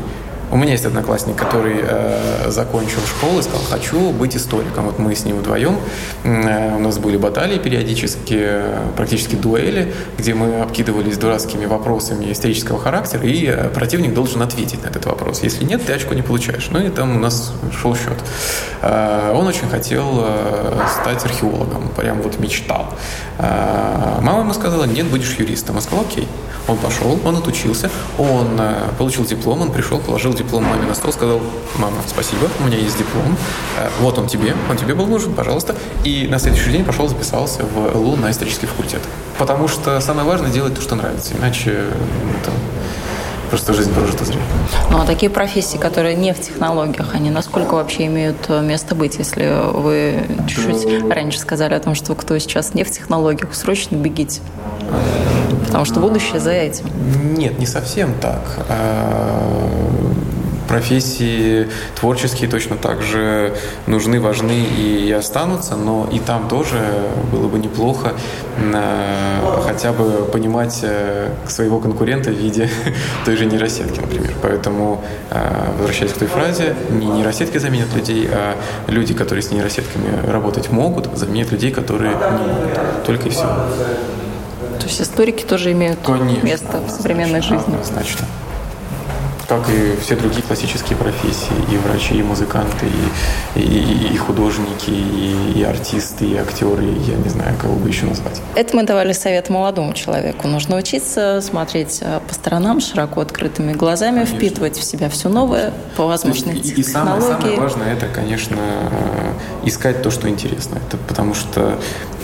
У 0.50 0.56
меня 0.56 0.72
есть 0.72 0.86
одноклассник, 0.86 1.36
который 1.36 1.80
э, 1.82 2.50
закончил 2.50 3.02
школу 3.06 3.40
и 3.40 3.42
сказал, 3.42 3.62
хочу 3.70 4.12
быть 4.12 4.38
историком. 4.38 4.86
Вот 4.86 4.98
мы 4.98 5.14
с 5.14 5.26
ним 5.26 5.40
вдвоем, 5.40 5.78
э, 6.24 6.74
у 6.74 6.80
нас 6.80 7.00
были 7.00 7.18
баталии 7.18 7.58
периодически, 7.58 8.62
практически 8.96 9.36
дуэли, 9.36 9.94
где 10.18 10.34
мы 10.34 10.62
обкидывались 10.62 11.18
дурацкими 11.18 11.66
вопросами 11.66 12.32
исторического 12.32 12.80
характера, 12.80 13.24
и 13.26 13.46
э, 13.46 13.68
противник 13.70 14.14
должен 14.14 14.42
ответить 14.42 14.84
на 14.84 14.88
этот 14.88 15.06
вопрос. 15.06 15.44
Если 15.44 15.66
нет, 15.66 15.86
ты 15.86 15.92
очко 15.92 16.14
не 16.14 16.22
получаешь. 16.22 16.70
Ну 16.72 16.80
и 16.80 16.90
там 16.90 17.18
у 17.18 17.20
нас 17.20 17.52
шел 17.82 17.94
счет. 17.94 18.18
Э, 18.82 19.34
он 19.36 19.48
очень 19.48 19.68
хотел 19.68 20.24
э, 20.24 20.80
стать 21.02 21.26
археологом, 21.26 21.90
прям 21.90 22.22
вот 22.22 22.40
мечтал. 22.40 22.94
Э, 23.38 24.20
мама 24.22 24.40
ему 24.40 24.54
сказала, 24.54 24.86
нет, 24.86 25.08
будешь 25.08 25.36
юристом. 25.38 25.76
Он 25.76 25.82
сказал, 25.82 26.06
окей. 26.06 26.28
Он 26.68 26.78
пошел, 26.78 27.18
он 27.24 27.38
отучился, 27.38 27.90
он 28.18 28.60
э, 28.60 28.90
получил 28.98 29.26
диплом, 29.26 29.62
он 29.62 29.72
пришел, 29.72 30.00
положил 30.00 30.34
диплом 30.38 30.64
маме 30.64 30.86
на 30.86 30.96
стол, 30.96 31.12
сказал, 31.12 31.42
мама, 31.78 31.98
спасибо, 32.08 32.50
у 32.60 32.64
меня 32.64 32.78
есть 32.78 32.98
диплом, 32.98 33.36
э, 33.80 33.90
вот 34.00 34.18
он 34.18 34.28
тебе, 34.28 34.56
он 34.70 34.78
тебе 34.78 34.96
был 34.96 35.08
нужен, 35.08 35.34
пожалуйста. 35.34 35.76
И 36.04 36.28
на 36.28 36.40
следующий 36.40 36.72
день 36.72 36.86
пошел, 36.86 37.08
записался 37.08 37.64
в 37.64 37.98
ЛУ 37.98 38.16
на 38.16 38.32
исторический 38.32 38.68
факультет. 38.68 39.02
Потому 39.38 39.68
что 39.68 40.00
самое 40.00 40.28
важное 40.28 40.52
делать 40.52 40.76
то, 40.76 40.82
что 40.82 40.96
нравится, 40.96 41.36
иначе 41.38 41.72
это 42.42 42.52
просто 43.50 43.74
жизнь 43.74 43.94
прожита 43.94 44.26
зря. 44.26 44.40
Ну 44.92 45.00
а 45.02 45.06
такие 45.06 45.30
профессии, 45.30 45.78
которые 45.78 46.16
не 46.16 46.34
в 46.34 46.40
технологиях, 46.40 47.16
они 47.16 47.30
насколько 47.30 47.76
вообще 47.76 48.06
имеют 48.06 48.50
место 48.50 48.96
быть? 48.96 49.18
Если 49.18 49.52
вы 49.74 50.20
чуть-чуть 50.48 51.10
раньше 51.10 51.40
сказали 51.40 51.74
о 51.74 51.80
том, 51.80 51.96
что 51.96 52.16
кто 52.16 52.38
сейчас 52.40 52.74
не 52.74 52.84
в 52.84 52.92
технологиях, 52.92 53.54
срочно 53.54 53.96
бегите. 53.96 54.42
Потому 55.66 55.86
что 55.86 56.00
будущее 56.00 56.40
за 56.40 56.52
этим. 56.52 56.86
Нет, 57.36 57.60
не 57.60 57.66
совсем 57.66 58.14
так. 58.22 58.42
Профессии 60.68 61.68
творческие 61.96 62.50
точно 62.50 62.76
так 62.76 63.02
же 63.02 63.54
нужны, 63.86 64.20
важны 64.20 64.64
и 64.64 65.12
останутся, 65.12 65.76
но 65.76 66.08
и 66.12 66.20
там 66.20 66.48
тоже 66.48 66.80
было 67.32 67.48
бы 67.48 67.58
неплохо 67.58 68.14
а, 68.74 69.62
хотя 69.66 69.94
бы 69.94 70.26
понимать 70.26 70.80
э, 70.82 71.30
своего 71.48 71.80
конкурента 71.80 72.32
в 72.32 72.34
виде 72.34 72.70
той 73.26 73.38
же 73.38 73.46
нейросетки, 73.46 74.00
например. 74.00 74.34
Поэтому, 74.42 75.04
а, 75.30 75.74
возвращаясь 75.78 76.14
к 76.14 76.18
той 76.18 76.28
фразе, 76.28 76.76
не 76.90 77.06
нейросетки 77.06 77.58
заменят 77.60 77.94
людей, 77.96 78.28
а 78.32 78.56
люди, 78.88 79.14
которые 79.14 79.44
с 79.44 79.52
нейросетками 79.52 80.30
работать 80.30 80.70
могут, 80.72 81.10
заменят 81.18 81.52
людей, 81.52 81.72
которые 81.72 82.12
не 82.12 82.48
могут. 82.48 83.06
Только 83.06 83.28
и 83.28 83.32
все. 83.32 83.44
То 84.80 84.86
есть 84.86 85.02
историки 85.02 85.44
тоже 85.44 85.72
имеют 85.72 86.00
Конечно, 86.04 86.46
место 86.46 86.82
в 86.86 86.90
современной 86.90 87.42
жизни. 87.42 87.74
Однозначно 87.74 88.26
как 89.48 89.70
и 89.70 89.96
все 90.02 90.16
другие 90.16 90.44
классические 90.44 90.98
профессии, 90.98 91.56
и 91.72 91.78
врачи, 91.78 92.16
и 92.16 92.24
музыканты, 92.24 92.88
и, 93.56 93.60
и, 93.60 94.14
и 94.14 94.18
художники, 94.18 94.90
и, 94.90 95.54
и 95.56 95.64
артисты, 95.64 96.26
и 96.26 96.36
актеры, 96.36 96.84
я 96.84 97.16
не 97.16 97.30
знаю, 97.30 97.56
кого 97.60 97.76
бы 97.76 97.88
еще 97.88 98.06
назвать. 98.06 98.42
Это 98.56 98.76
мы 98.76 98.84
давали 98.84 99.14
совет 99.14 99.50
молодому 99.50 99.94
человеку. 99.94 100.48
Нужно 100.48 100.76
учиться 100.76 101.40
смотреть 101.42 102.00
э, 102.02 102.20
по 102.28 102.34
сторонам 102.34 102.82
широко 102.82 103.22
открытыми 103.22 103.74
глазами, 103.74 104.16
конечно. 104.16 104.36
впитывать 104.36 104.78
в 104.78 104.84
себя 104.84 105.10
все 105.10 105.30
новое, 105.30 105.74
по 105.96 106.06
возможности 106.08 106.74
и, 106.74 106.82
и 106.82 106.84
самое, 106.84 107.22
самое 107.22 107.58
важное, 107.58 107.94
это, 107.94 108.08
конечно, 108.08 108.58
э, 108.60 109.68
искать 109.68 110.02
то, 110.02 110.12
что 110.12 110.28
интересно. 110.28 110.80
Это 110.88 110.98
потому 110.98 111.34
что 111.34 111.80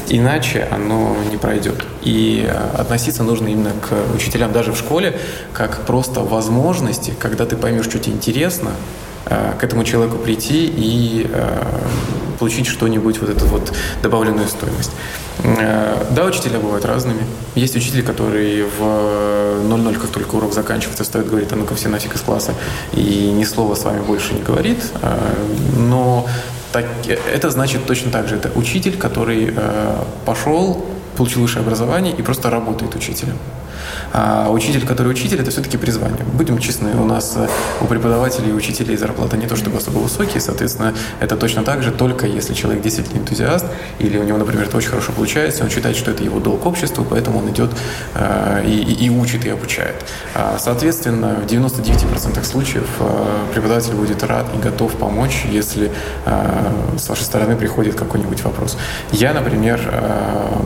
Иначе 0.09 0.67
оно 0.69 1.15
не 1.31 1.37
пройдет. 1.37 1.85
И 2.03 2.45
э, 2.47 2.77
относиться 2.77 3.23
нужно 3.23 3.47
именно 3.47 3.71
к 3.71 4.15
учителям 4.15 4.51
даже 4.51 4.73
в 4.73 4.77
школе, 4.77 5.17
как 5.53 5.85
просто 5.85 6.19
возможности, 6.21 7.13
когда 7.17 7.45
ты 7.45 7.55
поймешь, 7.55 7.85
что 7.85 7.99
тебе 7.99 8.15
интересно, 8.15 8.71
э, 9.25 9.53
к 9.57 9.63
этому 9.63 9.83
человеку 9.83 10.17
прийти 10.17 10.65
и 10.65 11.27
э, 11.31 11.63
получить 12.43 12.67
что-нибудь, 12.67 13.19
вот 13.19 13.29
эту 13.29 13.45
вот 13.45 13.71
добавленную 14.01 14.49
стоимость. 14.49 14.91
Да, 16.11 16.25
учителя 16.25 16.59
бывают 16.59 16.83
разными. 16.83 17.25
Есть 17.55 17.77
учитель, 17.77 18.03
который 18.03 18.63
в 18.63 18.81
0-0, 18.81 19.97
как 19.97 20.09
только 20.09 20.35
урок 20.35 20.53
заканчивается, 20.53 21.05
стоит 21.05 21.29
говорит, 21.29 21.53
а 21.53 21.55
ну-ка 21.55 21.73
все 21.75 21.87
нафиг 21.87 22.15
из 22.15 22.19
класса, 22.19 22.53
и 22.91 23.31
ни 23.33 23.45
слова 23.45 23.75
с 23.75 23.85
вами 23.85 24.01
больше 24.01 24.33
не 24.33 24.41
говорит. 24.41 24.79
Но 25.77 26.27
так, 26.73 26.85
это 27.07 27.49
значит 27.49 27.85
точно 27.85 28.11
так 28.11 28.27
же. 28.27 28.35
Это 28.35 28.51
учитель, 28.55 28.97
который 28.97 29.53
э, 29.55 30.03
пошел, 30.25 30.85
получил 31.15 31.43
высшее 31.43 31.63
образование 31.63 32.13
и 32.13 32.21
просто 32.23 32.49
работает 32.49 32.93
учителем. 32.93 33.37
А 34.11 34.49
учитель, 34.49 34.85
который 34.85 35.09
учитель, 35.09 35.41
это 35.41 35.51
все-таки 35.51 35.77
призвание. 35.77 36.23
Будем 36.33 36.59
честны, 36.59 36.91
у 36.95 37.05
нас 37.05 37.33
э, 37.35 37.47
у 37.81 37.85
преподавателей 37.85 38.49
и 38.49 38.53
учителей 38.53 38.97
зарплата 38.97 39.37
не 39.37 39.47
то 39.47 39.55
чтобы 39.55 39.77
особо 39.77 39.99
высокие, 39.99 40.41
соответственно, 40.41 40.93
это 41.19 41.35
точно 41.35 41.63
так 41.63 41.83
же, 41.83 41.91
только 41.91 42.27
если 42.27 42.53
человек 42.53 42.83
действительно 42.83 43.19
энтузиаст, 43.19 43.65
или 43.99 44.17
у 44.17 44.23
него, 44.23 44.37
например, 44.37 44.65
это 44.67 44.77
очень 44.77 44.89
хорошо 44.89 45.11
получается, 45.11 45.63
он 45.63 45.69
считает, 45.69 45.95
что 45.95 46.11
это 46.11 46.23
его 46.23 46.39
долг 46.39 46.65
обществу, 46.65 47.05
поэтому 47.09 47.39
он 47.39 47.49
идет 47.49 47.71
э, 48.15 48.63
и, 48.65 49.05
и 49.05 49.09
учит, 49.09 49.45
и 49.45 49.49
обучает. 49.49 49.95
А, 50.35 50.57
соответственно, 50.59 51.35
в 51.35 51.45
99% 51.45 52.43
случаев 52.43 52.87
э, 52.99 53.25
преподаватель 53.53 53.93
будет 53.93 54.23
рад 54.23 54.45
и 54.55 54.57
готов 54.59 54.93
помочь, 54.93 55.45
если 55.49 55.91
э, 56.25 56.71
с 56.97 57.09
вашей 57.09 57.23
стороны 57.23 57.55
приходит 57.55 57.95
какой-нибудь 57.95 58.43
вопрос. 58.43 58.77
Я, 59.11 59.33
например, 59.33 59.79
э, 59.85 60.61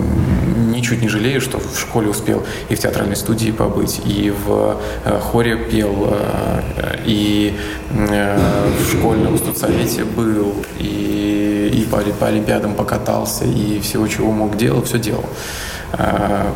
ничуть 0.78 1.02
не 1.02 1.10
жалею, 1.10 1.42
что 1.42 1.60
в 1.60 1.80
школе 1.80 2.10
успел 2.10 2.44
и 2.70 2.76
в 2.76 2.80
театральной 2.80 3.16
студии 3.16 3.52
побыть, 3.52 4.02
и 4.06 4.32
в 4.32 4.78
э, 5.06 5.20
хоре 5.20 5.58
пел, 5.58 6.10
э, 6.12 7.00
и 7.06 7.58
э, 7.92 8.38
в 8.80 8.92
школьном 8.92 9.38
студсовете 9.38 10.04
был, 10.04 10.54
и, 10.80 11.72
и 11.74 11.82
по, 11.90 11.98
по 11.98 12.28
олимпиадам 12.28 12.76
покатался, 12.76 13.46
и 13.46 13.80
всего, 13.80 14.08
чего 14.08 14.32
мог 14.32 14.58
делал, 14.58 14.84
все 14.84 15.00
делал. 15.00 15.26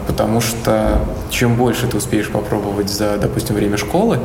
Потому 0.07 0.41
что 0.41 0.99
чем 1.29 1.55
больше 1.55 1.87
ты 1.87 1.95
успеешь 1.95 2.29
попробовать 2.29 2.89
за, 2.89 3.17
допустим, 3.17 3.55
время 3.55 3.77
школы, 3.77 4.19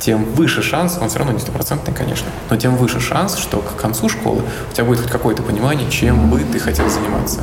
тем 0.00 0.24
выше 0.24 0.62
шанс, 0.62 0.98
он 1.00 1.08
все 1.08 1.18
равно 1.18 1.32
не 1.32 1.38
стопроцентный, 1.38 1.94
конечно, 1.94 2.26
но 2.50 2.56
тем 2.56 2.76
выше 2.76 2.98
шанс, 2.98 3.36
что 3.36 3.58
к 3.58 3.76
концу 3.76 4.08
школы 4.08 4.42
у 4.70 4.74
тебя 4.74 4.84
будет 4.84 5.00
хоть 5.00 5.10
какое-то 5.10 5.42
понимание, 5.42 5.88
чем 5.90 6.28
бы 6.28 6.40
ты 6.40 6.58
хотел 6.58 6.88
заниматься 6.88 7.42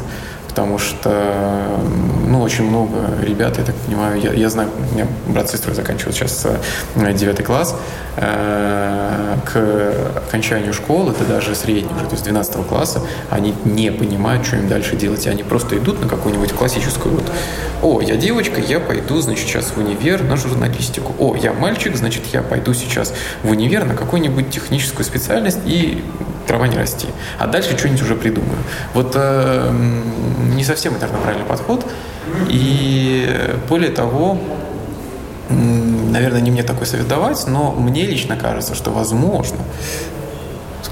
потому 0.56 0.78
что, 0.78 1.82
ну, 2.30 2.41
очень 2.41 2.63
много 2.63 3.10
ребят, 3.22 3.58
я 3.58 3.65
так 3.65 3.76
понимаю, 3.76 4.22
я, 4.22 4.32
я 4.32 4.50
знаю, 4.50 4.70
у 4.89 4.96
меня 4.96 5.06
брат 5.28 5.50
с 5.50 5.52
сестрой 5.52 5.76
заканчивают 5.76 6.15
сейчас 6.15 6.46
э, 6.96 7.13
девятый 7.13 7.44
класс, 7.44 7.76
э, 8.15 9.36
к 9.44 9.94
окончанию 10.30 10.74
школы, 10.74 11.12
это 11.12 11.26
даже 11.26 11.56
средний 11.56 11.91
уже, 11.94 12.06
то 12.06 12.13
есть 12.13 12.24
12 12.24 12.65
класса, 12.68 13.02
они 13.30 13.54
не 13.65 13.91
понимают, 13.91 14.46
что 14.48 14.56
им 14.56 14.70
дальше 14.70 14.96
делать, 14.96 15.26
и 15.26 15.30
они 15.30 15.44
просто 15.44 15.78
идут 15.78 16.02
на 16.02 16.08
какую-нибудь 16.08 16.54
классическую 16.54 17.15
вот, 17.15 17.30
о, 17.82 18.00
я 18.00 18.15
девочка, 18.15 18.62
я 18.62 18.80
пойду, 18.80 19.20
значит, 19.20 19.50
сейчас 19.50 19.74
в 19.76 19.78
универ 19.78 20.24
на 20.24 20.38
журналистику, 20.38 21.13
о, 21.20 21.36
я 21.36 21.52
мальчик, 21.52 21.98
значит, 21.98 22.24
я 22.32 22.41
пойду 22.41 22.74
сейчас 22.74 23.13
в 23.44 23.52
универ 23.52 23.84
на 23.84 23.94
какую-нибудь 23.94 24.52
техническую 24.52 25.04
специальность 25.04 25.60
и 25.65 26.02
трава 26.46 26.68
не 26.68 26.78
расти. 26.78 27.08
А 27.39 27.48
дальше 27.48 27.78
что-нибудь 27.78 28.02
уже 28.02 28.15
придумаю. 28.15 28.58
Вот 28.94 29.13
э, 29.15 29.72
не 30.53 30.63
совсем, 30.63 30.93
наверное, 30.93 31.21
правильный 31.21 31.45
подход. 31.45 31.86
И 32.49 33.27
более 33.69 33.91
того, 33.91 34.38
наверное, 35.49 36.41
не 36.41 36.51
мне 36.51 36.63
такой 36.63 36.88
совет 36.88 37.08
давать, 37.08 37.45
но 37.47 37.71
мне 37.71 38.05
лично 38.05 38.36
кажется, 38.36 38.75
что 38.75 38.91
возможно, 38.91 39.60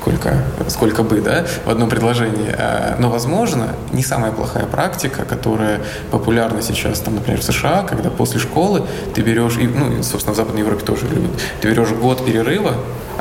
сколько, 0.04 0.34
сколько 0.68 1.04
бы, 1.04 1.22
да, 1.22 1.46
в 1.66 1.70
одном 1.70 1.90
предложении. 1.90 2.54
Э, 2.58 2.96
но, 3.00 3.10
возможно, 3.10 3.70
не 3.94 4.04
самая 4.04 4.32
плохая 4.32 4.66
практика, 4.66 5.24
которая 5.24 5.80
популярна 6.12 6.62
сейчас, 6.62 7.00
там, 7.00 7.16
например, 7.16 7.40
в 7.40 7.44
США, 7.44 7.84
когда 7.84 8.10
после 8.10 8.40
школы 8.40 8.84
ты 9.14 9.22
берешь, 9.22 9.58
и, 9.58 9.68
ну, 9.68 10.04
собственно, 10.04 10.34
в 10.34 10.38
Западной 10.38 10.62
Европе 10.62 10.86
тоже 10.86 11.08
любят, 11.08 11.32
ты 11.62 11.70
берешь 11.70 11.90
год 11.92 12.26
перерыва, 12.26 12.74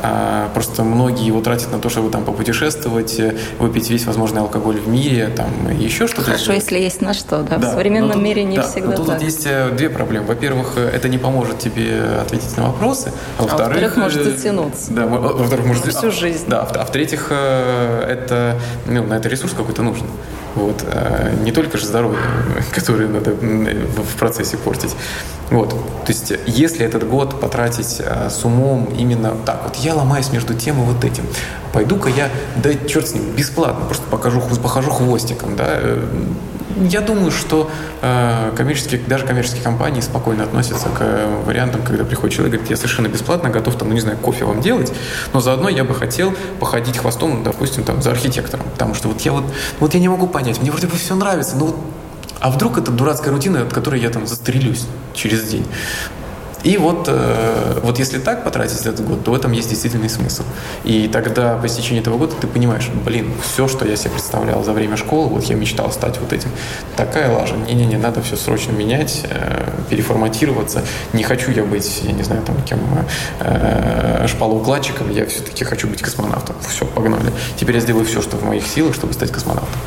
а, 0.05 0.49
просто 0.53 0.83
многие 0.83 1.25
его 1.25 1.41
тратят 1.41 1.71
на 1.71 1.79
то, 1.79 1.87
чтобы 1.87 2.09
там 2.09 2.25
попутешествовать, 2.25 3.19
э, 3.19 3.37
выпить 3.59 3.89
весь 3.89 4.05
возможный 4.05 4.41
алкоголь 4.41 4.77
в 4.77 4.87
мире, 4.87 5.27
там 5.27 5.47
еще 5.71 6.07
что-то. 6.07 6.23
Хорошо, 6.23 6.51
если 6.51 6.77
есть 6.79 7.01
на 7.01 7.13
что, 7.13 7.43
да. 7.43 7.57
да. 7.57 7.69
В 7.69 7.71
современном 7.71 8.13
тут, 8.13 8.21
мире 8.21 8.43
не 8.43 8.57
да, 8.57 8.63
всегда. 8.63 8.89
Но 8.89 8.97
тут, 8.97 9.05
так. 9.07 9.19
тут 9.19 9.25
есть 9.25 9.45
э, 9.45 9.69
две 9.71 9.89
проблемы. 9.89 10.25
Во-первых, 10.25 10.73
э, 10.77 10.89
это 10.89 11.07
не 11.07 11.17
поможет 11.17 11.59
тебе 11.59 12.01
ответить 12.21 12.57
на 12.57 12.63
вопросы, 12.67 13.13
а 13.37 13.43
во-вторых, 13.43 13.93
а 13.95 13.95
во 13.95 14.03
может 14.03 14.23
затянуться. 14.23 14.91
Да, 14.91 15.05
во-вторых, 15.05 15.65
может 15.65 15.85
всю 15.85 16.11
жизнь. 16.11 16.45
Да, 16.47 16.65
а 16.77 16.85
в-третьих, 16.85 17.27
это 17.31 18.59
ну, 18.85 19.03
на 19.03 19.15
это 19.15 19.29
ресурс 19.29 19.53
какой-то 19.53 19.83
нужен. 19.83 20.05
Вот. 20.55 20.85
Не 21.43 21.51
только 21.51 21.77
же 21.77 21.85
здоровье, 21.85 22.19
которое 22.75 23.07
надо 23.07 23.31
в 23.31 24.17
процессе 24.17 24.57
портить. 24.57 24.95
Вот. 25.49 25.69
То 25.69 26.11
есть, 26.11 26.33
если 26.45 26.85
этот 26.85 27.07
год 27.07 27.39
потратить 27.39 28.01
с 28.01 28.45
умом 28.45 28.85
именно 28.97 29.35
так, 29.45 29.61
вот 29.63 29.75
я 29.77 29.95
ломаюсь 29.95 30.31
между 30.31 30.53
тем 30.53 30.81
и 30.81 30.85
вот 30.85 31.03
этим, 31.03 31.25
пойду-ка 31.73 32.09
я, 32.09 32.29
да 32.55 32.73
черт 32.87 33.07
с 33.07 33.13
ним, 33.13 33.31
бесплатно, 33.35 33.85
просто 33.85 34.05
покажу, 34.09 34.41
похожу 34.61 34.91
хвостиком, 34.91 35.55
да, 35.55 35.79
я 36.89 37.01
думаю, 37.01 37.31
что 37.31 37.69
э, 38.01 38.51
коммерческие, 38.55 39.01
даже 39.07 39.25
коммерческие 39.25 39.63
компании 39.63 40.01
спокойно 40.01 40.43
относятся 40.43 40.89
к 40.89 41.27
вариантам, 41.45 41.81
когда 41.83 42.03
приходит 42.03 42.35
человек 42.35 42.53
и 42.53 42.57
говорит, 42.57 42.71
я 42.71 42.77
совершенно 42.77 43.07
бесплатно 43.07 43.49
готов, 43.49 43.77
там, 43.77 43.89
ну, 43.89 43.93
не 43.93 44.01
знаю, 44.01 44.17
кофе 44.17 44.45
вам 44.45 44.61
делать, 44.61 44.91
но 45.33 45.41
заодно 45.41 45.69
я 45.69 45.83
бы 45.83 45.93
хотел 45.93 46.33
походить 46.59 46.97
хвостом, 46.97 47.43
допустим, 47.43 47.83
там, 47.83 48.01
за 48.01 48.11
архитектором, 48.11 48.65
потому 48.71 48.93
что 48.93 49.07
вот 49.07 49.21
я 49.21 49.31
вот, 49.31 49.45
вот 49.79 49.93
я 49.93 49.99
не 49.99 50.09
могу 50.09 50.27
понять, 50.27 50.61
мне 50.61 50.71
вроде 50.71 50.87
бы 50.87 50.97
все 50.97 51.15
нравится, 51.15 51.55
но 51.57 51.67
вот 51.67 51.75
а 52.39 52.49
вдруг 52.49 52.77
это 52.77 52.91
дурацкая 52.91 53.31
рутина, 53.33 53.61
от 53.61 53.71
которой 53.71 54.01
я 54.01 54.09
там 54.09 54.27
застрелюсь 54.27 54.85
через 55.13 55.43
день? 55.43 55.65
И 56.63 56.77
вот, 56.77 57.07
э, 57.09 57.79
вот 57.83 57.99
если 57.99 58.19
так 58.19 58.43
потратить 58.43 58.81
этот 58.81 59.05
год, 59.05 59.23
то 59.23 59.31
в 59.31 59.35
этом 59.35 59.51
есть 59.51 59.69
действительный 59.69 60.09
смысл. 60.09 60.43
И 60.85 61.09
тогда 61.09 61.57
по 61.57 61.65
истечении 61.65 62.01
этого 62.01 62.17
года 62.17 62.35
ты 62.39 62.47
понимаешь, 62.47 62.89
блин, 63.05 63.31
все, 63.43 63.67
что 63.67 63.85
я 63.85 63.97
себе 63.97 64.11
представлял 64.11 64.63
за 64.63 64.71
время 64.71 64.95
школы, 64.95 65.27
вот 65.27 65.43
я 65.43 65.55
мечтал 65.55 65.91
стать 65.91 66.19
вот 66.19 66.31
этим. 66.31 66.49
Такая 66.95 67.29
лажа. 67.29 67.55
Не-не-не, 67.55 67.97
надо 67.97 68.21
все 68.21 68.37
срочно 68.37 68.71
менять, 68.71 69.25
э, 69.29 69.69
переформатироваться. 69.89 70.83
Не 71.11 71.23
хочу 71.23 71.51
я 71.51 71.63
быть, 71.63 72.01
я 72.03 72.13
не 72.13 72.23
знаю, 72.23 72.41
там, 72.43 72.55
кем, 72.63 72.79
э, 73.41 74.25
шпалоукладчиком, 74.27 75.11
я 75.11 75.25
все-таки 75.25 75.65
хочу 75.65 75.87
быть 75.87 76.01
космонавтом. 76.01 76.55
Все, 76.67 76.85
погнали. 76.85 77.33
Теперь 77.57 77.75
я 77.75 77.81
сделаю 77.81 78.05
все, 78.05 78.21
что 78.21 78.37
в 78.37 78.43
моих 78.43 78.65
силах, 78.65 78.95
чтобы 78.95 79.13
стать 79.13 79.31
космонавтом. 79.31 79.79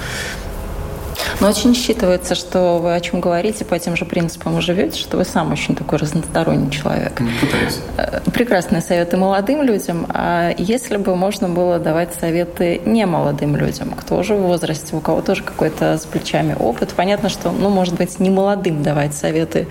Но 1.40 1.48
очень 1.48 1.72
считывается, 1.72 2.34
что 2.34 2.78
вы 2.78 2.94
о 2.94 3.00
чем 3.00 3.20
говорите, 3.20 3.64
по 3.64 3.78
тем 3.78 3.96
же 3.96 4.04
принципам 4.04 4.60
живете, 4.60 4.98
что 4.98 5.16
вы 5.16 5.24
сам 5.24 5.52
очень 5.52 5.74
такой 5.74 5.98
разносторонний 5.98 6.70
человек. 6.70 7.20
Пытаюсь. 7.40 7.80
Э, 7.96 8.20
прекрасные 8.32 8.82
советы 8.82 9.16
молодым 9.16 9.62
людям. 9.62 10.06
А 10.08 10.54
если 10.56 10.96
бы 10.96 11.16
можно 11.16 11.48
было 11.48 11.78
давать 11.78 12.14
советы 12.18 12.80
не 12.84 13.06
молодым 13.06 13.56
людям, 13.56 13.90
кто 13.90 14.16
уже 14.16 14.34
в 14.34 14.42
возрасте, 14.42 14.96
у 14.96 15.00
кого 15.00 15.20
тоже 15.20 15.42
какой-то 15.42 15.98
с 15.98 16.04
плечами 16.06 16.56
опыт, 16.58 16.94
понятно, 16.94 17.28
что, 17.28 17.50
ну, 17.50 17.68
может 17.68 17.94
быть, 17.94 18.18
не 18.18 18.30
молодым 18.30 18.82
давать 18.82 19.14
советы, 19.14 19.68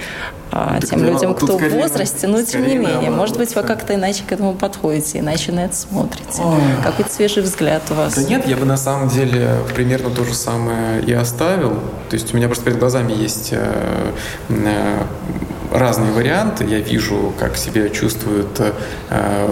а 0.51 0.79
тем 0.79 1.03
людям, 1.03 1.33
кто 1.33 1.57
скорее, 1.57 1.69
в 1.69 1.81
возрасте, 1.81 2.27
но 2.27 2.41
тем 2.43 2.65
не 2.67 2.77
менее, 2.77 3.09
может 3.09 3.37
быть, 3.37 3.53
вы 3.55 3.63
как-то 3.63 3.95
иначе 3.95 4.23
к 4.27 4.31
этому 4.31 4.53
подходите, 4.53 5.19
иначе 5.19 5.51
на 5.51 5.65
это 5.65 5.75
смотрите. 5.75 6.41
Ой. 6.41 6.61
Какой-то 6.83 7.11
свежий 7.11 7.43
взгляд 7.43 7.81
у 7.89 7.95
вас. 7.95 8.15
Да 8.15 8.23
нет, 8.23 8.47
я 8.47 8.55
бы 8.55 8.65
на 8.65 8.77
самом 8.77 9.09
деле 9.09 9.57
примерно 9.75 10.09
то 10.09 10.23
же 10.23 10.33
самое 10.33 11.01
и 11.03 11.13
оставил. 11.13 11.44
То 12.09 12.15
есть 12.15 12.33
у 12.33 12.37
меня 12.37 12.47
просто 12.47 12.65
перед 12.65 12.79
глазами 12.79 13.13
есть 13.13 13.49
э, 13.51 14.11
э, 14.49 15.03
разные 15.71 16.11
варианты. 16.11 16.65
Я 16.65 16.79
вижу, 16.79 17.33
как 17.39 17.57
себя 17.57 17.89
чувствуют 17.89 18.59
э, 18.59 19.47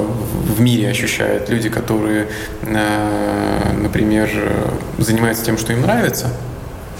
в 0.55 0.61
мире, 0.61 0.89
ощущают 0.89 1.49
люди, 1.49 1.69
которые, 1.69 2.27
например, 3.81 4.29
занимаются 4.97 5.45
тем, 5.45 5.57
что 5.57 5.73
им 5.73 5.81
нравится, 5.81 6.27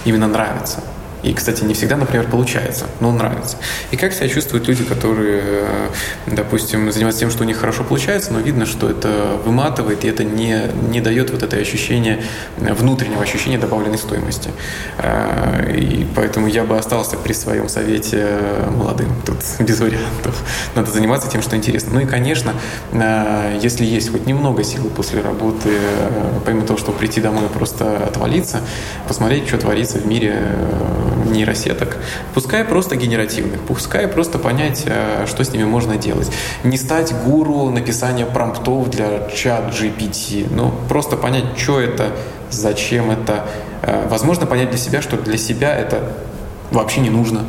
именно 0.04 0.26
нравится– 0.26 0.82
и, 1.24 1.32
кстати, 1.32 1.64
не 1.64 1.72
всегда, 1.72 1.96
например, 1.96 2.26
получается, 2.28 2.86
но 3.00 3.10
нравится. 3.10 3.56
И 3.90 3.96
как 3.96 4.12
себя 4.12 4.28
чувствуют 4.28 4.68
люди, 4.68 4.84
которые, 4.84 5.40
э, 5.42 5.88
допустим, 6.26 6.92
занимаются 6.92 7.20
тем, 7.20 7.30
что 7.30 7.44
у 7.44 7.46
них 7.46 7.56
хорошо 7.56 7.82
получается, 7.82 8.32
но 8.32 8.40
видно, 8.40 8.66
что 8.66 8.90
это 8.90 9.38
выматывает, 9.44 10.04
и 10.04 10.08
это 10.08 10.22
не, 10.22 10.70
не 10.90 11.00
дает 11.00 11.30
вот 11.30 11.42
это 11.42 11.56
ощущение, 11.56 12.22
внутреннего 12.58 13.22
ощущения 13.22 13.56
добавленной 13.56 13.96
стоимости. 13.96 14.50
Э, 14.98 15.74
и 15.74 16.06
поэтому 16.14 16.46
я 16.46 16.64
бы 16.64 16.76
остался 16.76 17.16
при 17.16 17.32
своем 17.32 17.70
совете 17.70 18.26
молодым. 18.70 19.08
Тут 19.24 19.38
без 19.60 19.80
вариантов. 19.80 20.42
Надо 20.74 20.90
заниматься 20.90 21.30
тем, 21.30 21.40
что 21.40 21.56
интересно. 21.56 21.94
Ну 21.94 22.00
и, 22.00 22.06
конечно, 22.06 22.52
э, 22.92 23.58
если 23.62 23.84
есть 23.84 24.12
хоть 24.12 24.26
немного 24.26 24.62
силы 24.62 24.90
после 24.90 25.22
работы, 25.22 25.70
помимо 26.44 26.66
того, 26.66 26.78
чтобы 26.78 26.98
прийти 26.98 27.22
домой 27.22 27.46
и 27.46 27.48
просто 27.48 27.96
отвалиться, 27.96 28.60
посмотреть, 29.08 29.48
что 29.48 29.56
творится 29.56 29.98
в 29.98 30.06
мире 30.06 30.34
нейросеток, 31.14 31.96
пускай 32.34 32.64
просто 32.64 32.96
генеративных, 32.96 33.60
пускай 33.62 34.08
просто 34.08 34.38
понять, 34.38 34.84
э, 34.86 35.26
что 35.26 35.44
с 35.44 35.52
ними 35.52 35.64
можно 35.64 35.96
делать. 35.96 36.30
Не 36.62 36.76
стать 36.76 37.14
гуру 37.24 37.70
написания 37.70 38.26
промптов 38.26 38.90
для 38.90 39.28
чат 39.30 39.72
GPT, 39.72 40.46
но 40.50 40.74
просто 40.88 41.16
понять, 41.16 41.44
что 41.56 41.80
это, 41.80 42.10
зачем 42.50 43.10
это. 43.10 43.46
Э, 43.82 44.06
возможно, 44.08 44.46
понять 44.46 44.70
для 44.70 44.78
себя, 44.78 45.02
что 45.02 45.16
для 45.16 45.38
себя 45.38 45.74
это 45.74 46.12
вообще 46.70 47.00
не 47.00 47.10
нужно. 47.10 47.44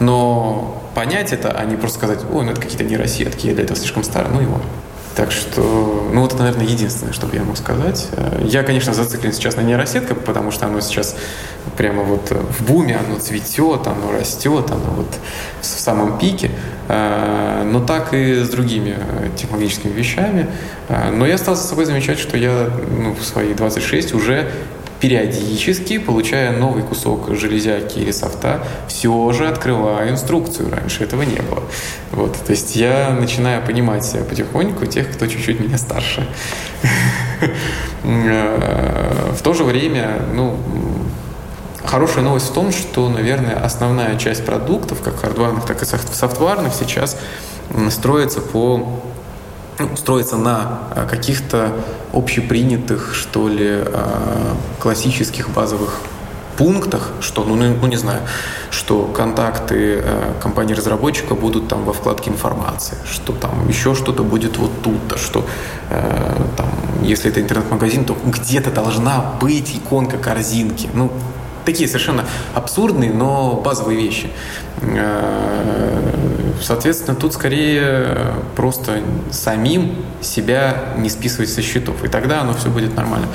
Но 0.00 0.82
понять 0.94 1.32
это, 1.32 1.50
а 1.50 1.64
не 1.64 1.76
просто 1.76 1.98
сказать, 1.98 2.20
ой, 2.32 2.44
ну 2.44 2.52
это 2.52 2.60
какие-то 2.60 2.84
нейросетки, 2.84 3.46
я 3.46 3.54
для 3.54 3.64
этого 3.64 3.78
слишком 3.78 4.02
старый, 4.02 4.30
ну 4.32 4.40
его. 4.40 4.60
Так 5.16 5.32
что, 5.32 6.08
ну 6.12 6.20
вот 6.20 6.34
это, 6.34 6.44
наверное, 6.44 6.66
единственное, 6.66 7.12
что 7.12 7.28
я 7.32 7.42
мог 7.42 7.56
сказать. 7.56 8.08
Я, 8.42 8.62
конечно, 8.62 8.94
зациклен 8.94 9.32
сейчас 9.32 9.56
на 9.56 9.62
нейросетках, 9.62 10.18
потому 10.18 10.50
что 10.52 10.66
оно 10.66 10.80
сейчас 10.80 11.16
прямо 11.76 12.02
вот 12.02 12.30
в 12.30 12.64
буме, 12.64 12.96
оно 12.96 13.18
цветет, 13.18 13.86
оно 13.86 14.12
растет, 14.12 14.70
оно 14.70 14.90
вот 14.96 15.08
в 15.60 15.64
самом 15.64 16.18
пике. 16.18 16.50
Э, 16.88 17.64
но 17.64 17.80
так 17.80 18.14
и 18.14 18.42
с 18.42 18.48
другими 18.48 18.96
технологическими 19.36 19.92
вещами. 19.92 20.46
Э, 20.88 21.10
но 21.10 21.26
я 21.26 21.36
стал 21.36 21.54
за 21.54 21.62
собой 21.62 21.84
замечать, 21.84 22.18
что 22.18 22.36
я 22.36 22.70
ну, 22.90 23.14
в 23.14 23.24
свои 23.24 23.54
26 23.54 24.14
уже 24.14 24.50
периодически, 25.00 25.98
получая 25.98 26.56
новый 26.56 26.82
кусок 26.82 27.34
железяки 27.36 27.98
или 27.98 28.10
софта, 28.10 28.62
все 28.88 29.32
же 29.32 29.48
открываю 29.48 30.10
инструкцию. 30.10 30.70
Раньше 30.70 31.04
этого 31.04 31.22
не 31.22 31.40
было. 31.40 31.62
Вот. 32.12 32.36
То 32.36 32.52
есть 32.52 32.76
я 32.76 33.10
начинаю 33.10 33.64
понимать 33.64 34.16
потихоньку 34.28 34.86
тех, 34.86 35.10
кто 35.12 35.26
чуть-чуть 35.26 35.60
меня 35.60 35.78
старше. 35.78 36.26
В 38.02 39.42
то 39.42 39.54
же 39.54 39.64
время, 39.64 40.20
ну, 40.34 40.56
хорошая 41.84 42.24
новость 42.24 42.50
в 42.50 42.52
том, 42.52 42.70
что, 42.72 43.08
наверное, 43.08 43.56
основная 43.56 44.16
часть 44.18 44.44
продуктов, 44.44 45.00
как 45.02 45.20
хардварных, 45.20 45.64
так 45.64 45.82
и 45.82 45.84
софтварных, 45.84 46.72
сейчас 46.74 47.16
строится 47.90 48.40
по 48.40 49.00
строится 49.96 50.36
на 50.36 50.80
э, 50.94 51.06
каких-то 51.08 51.72
общепринятых, 52.12 53.14
что 53.14 53.48
ли, 53.48 53.82
э, 53.84 54.54
классических 54.80 55.50
базовых 55.50 56.00
пунктах, 56.56 57.12
что, 57.20 57.44
ну, 57.44 57.54
ну, 57.54 57.86
не 57.86 57.96
знаю, 57.96 58.22
что 58.70 59.04
контакты 59.04 60.00
э, 60.02 60.32
компании-разработчика 60.42 61.34
будут 61.34 61.68
там 61.68 61.84
во 61.84 61.92
вкладке 61.92 62.30
информации, 62.30 62.96
что 63.04 63.32
там 63.32 63.68
еще 63.68 63.94
что-то 63.94 64.24
будет 64.24 64.56
вот 64.56 64.70
тут-то, 64.82 65.18
что 65.18 65.44
там, 66.56 66.66
если 67.02 67.30
это 67.30 67.40
интернет-магазин, 67.40 68.04
то 68.04 68.14
где-то 68.26 68.70
должна 68.70 69.24
быть 69.40 69.74
иконка 69.74 70.18
корзинки. 70.18 70.88
Ну, 70.92 71.10
такие 71.64 71.88
совершенно 71.88 72.24
абсурдные, 72.54 73.12
но 73.12 73.52
базовые 73.64 73.98
вещи. 73.98 74.30
Соответственно, 76.62 77.16
тут 77.16 77.34
скорее 77.34 78.16
просто 78.56 79.00
самим 79.30 79.96
себя 80.20 80.94
не 80.96 81.08
списывать 81.08 81.50
со 81.50 81.62
счетов, 81.62 82.04
и 82.04 82.08
тогда 82.08 82.40
оно 82.40 82.54
все 82.54 82.68
будет 82.68 82.96
нормально. 82.96 83.28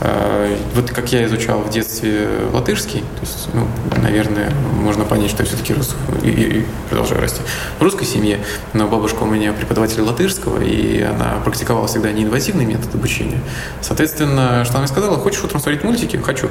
Э, 0.00 0.56
вот 0.74 0.90
как 0.90 1.12
я 1.12 1.24
изучал 1.26 1.60
в 1.60 1.70
детстве 1.70 2.28
латышский, 2.52 3.00
то 3.00 3.20
есть, 3.22 3.48
ну, 3.52 3.66
наверное, 4.00 4.50
можно 4.80 5.04
понять, 5.04 5.30
что 5.30 5.42
я 5.42 5.48
все-таки 5.48 5.74
рос 5.74 5.96
и, 6.22 6.28
и 6.28 6.66
продолжаю 6.88 7.20
расти 7.20 7.40
в 7.78 7.82
русской 7.82 8.04
семье, 8.04 8.38
но 8.72 8.86
бабушка 8.86 9.22
у 9.22 9.26
меня 9.26 9.52
преподаватель 9.52 10.02
латышского, 10.02 10.62
и 10.62 11.02
она 11.02 11.36
практиковала 11.44 11.86
всегда 11.86 12.12
неинвазивный 12.12 12.64
метод 12.64 12.94
обучения. 12.94 13.40
Соответственно, 13.80 14.64
что 14.64 14.74
она 14.74 14.80
мне 14.80 14.88
сказала, 14.88 15.16
хочешь 15.16 15.42
утром 15.42 15.60
смотреть 15.60 15.84
мультики? 15.84 16.16
Хочу 16.16 16.48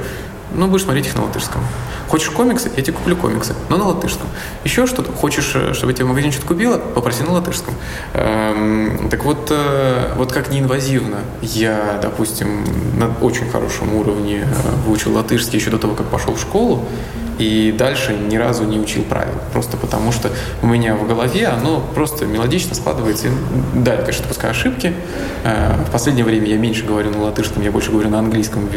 ну, 0.58 0.68
будешь 0.68 0.84
смотреть 0.84 1.06
их 1.06 1.14
на 1.14 1.24
латышском. 1.24 1.60
Хочешь 2.08 2.30
комиксы? 2.30 2.70
Я 2.76 2.82
тебе 2.82 2.96
куплю 2.96 3.16
комиксы, 3.16 3.54
но 3.68 3.76
на 3.76 3.86
латышском. 3.86 4.26
Еще 4.64 4.86
что-то? 4.86 5.12
Хочешь, 5.12 5.52
э, 5.54 5.74
чтобы 5.74 5.92
тебе 5.92 6.04
в 6.04 6.08
магазине 6.08 6.32
что-то 6.32 6.48
купила? 6.48 6.78
Попроси 6.78 7.22
на 7.22 7.32
латышском. 7.32 7.74
Эм, 8.14 9.08
так 9.10 9.24
вот, 9.24 9.48
э, 9.50 10.12
вот 10.16 10.32
как 10.32 10.50
неинвазивно 10.50 11.18
я, 11.42 11.98
допустим, 12.02 12.64
на 12.98 13.14
очень 13.20 13.48
хорошем 13.50 13.94
уровне 13.94 14.46
э, 14.46 14.70
выучил 14.86 15.14
латышский 15.14 15.58
еще 15.58 15.70
до 15.70 15.78
того, 15.78 15.94
как 15.94 16.06
пошел 16.06 16.34
в 16.34 16.40
школу, 16.40 16.84
и 17.38 17.72
дальше 17.76 18.14
ни 18.14 18.36
разу 18.36 18.64
не 18.64 18.78
учил 18.78 19.04
правил. 19.04 19.34
Просто 19.52 19.76
потому 19.76 20.12
что 20.12 20.30
у 20.62 20.66
меня 20.66 20.94
в 20.96 21.06
голове 21.06 21.46
оно 21.46 21.82
просто 21.94 22.26
мелодично 22.26 22.74
складывается. 22.74 23.28
Да, 23.74 23.92
я, 23.94 23.98
конечно, 23.98 24.22
допускаю 24.24 24.50
ошибки. 24.50 24.92
Э, 25.44 25.76
в 25.86 25.90
последнее 25.90 26.24
время 26.24 26.46
я 26.46 26.58
меньше 26.58 26.84
говорю 26.84 27.10
на 27.10 27.22
латышском, 27.22 27.62
я 27.62 27.70
больше 27.70 27.90
говорю 27.90 28.10
на 28.10 28.18
английском 28.18 28.68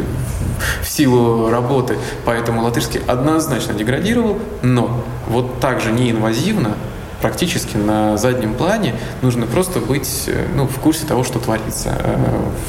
в 0.82 0.88
силу 0.88 1.50
работы. 1.50 1.97
Поэтому 2.26 2.62
латышский 2.62 3.02
однозначно 3.08 3.74
деградировал, 3.74 4.38
но 4.62 5.04
вот 5.28 5.60
так 5.60 5.82
же 5.82 5.91
неинвазивно 5.91 6.76
практически 7.21 7.78
на 7.78 8.17
заднем 8.17 8.56
плане 8.56 8.95
нужно 9.21 9.45
просто 9.45 9.80
быть 9.80 10.26
э, 10.28 10.47
ну, 10.56 10.67
в 10.67 10.80
курсе 10.80 11.06
того, 11.06 11.24
что 11.24 11.39
творится 11.39 11.95
э, 12.00 12.15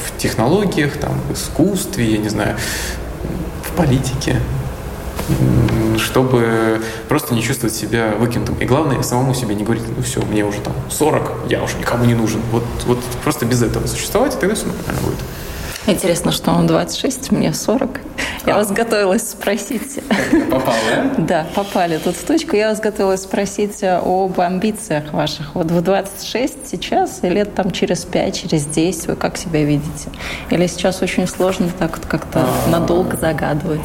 в 0.06 0.18
технологиях, 0.18 0.96
там, 0.98 1.12
в 1.28 1.32
искусстве, 1.32 2.12
я 2.12 2.18
не 2.18 2.28
знаю, 2.28 2.56
в 3.62 3.72
политике 3.72 4.36
чтобы 5.98 6.82
просто 7.08 7.34
не 7.34 7.42
чувствовать 7.42 7.74
себя 7.74 8.14
выкинутым. 8.18 8.56
И 8.58 8.64
главное, 8.64 9.02
самому 9.02 9.34
себе 9.34 9.54
не 9.54 9.64
говорить, 9.64 9.84
ну 9.96 10.02
все, 10.02 10.20
мне 10.22 10.44
уже 10.44 10.60
там 10.60 10.74
40, 10.90 11.50
я 11.50 11.62
уже 11.62 11.78
никому 11.78 12.04
не 12.04 12.14
нужен. 12.14 12.40
Вот, 12.50 12.64
вот 12.86 12.98
просто 13.22 13.46
без 13.46 13.62
этого 13.62 13.86
существовать, 13.86 14.34
и 14.34 14.38
тогда 14.38 14.54
все 14.54 14.66
нормально 14.66 15.00
будет. 15.02 15.18
Интересно, 15.86 16.30
что 16.30 16.52
он 16.52 16.68
26, 16.68 17.32
мне 17.32 17.52
40. 17.52 18.00
Я 18.46 18.54
а. 18.54 18.58
вас 18.58 18.70
готовилась 18.70 19.30
спросить. 19.30 20.00
Попал, 20.50 20.74
да? 20.88 21.14
Да, 21.18 21.46
попали 21.54 21.98
тут 21.98 22.14
в 22.14 22.24
точку. 22.24 22.54
Я 22.54 22.68
вас 22.68 22.78
готовилась 22.78 23.22
спросить 23.22 23.82
об 23.82 24.38
амбициях 24.38 25.12
ваших. 25.12 25.54
Вот 25.54 25.70
в 25.72 25.80
26 25.80 26.68
сейчас, 26.70 27.20
и 27.22 27.28
лет 27.28 27.54
там 27.54 27.72
через 27.72 28.04
5, 28.04 28.42
через 28.42 28.66
10, 28.66 29.08
вы 29.08 29.16
как 29.16 29.36
себя 29.36 29.64
видите? 29.64 30.10
Или 30.50 30.68
сейчас 30.68 31.02
очень 31.02 31.26
сложно 31.26 31.68
так 31.76 31.96
вот 31.96 32.06
как-то 32.06 32.44
а. 32.44 32.70
надолго 32.70 33.16
загадывать? 33.16 33.80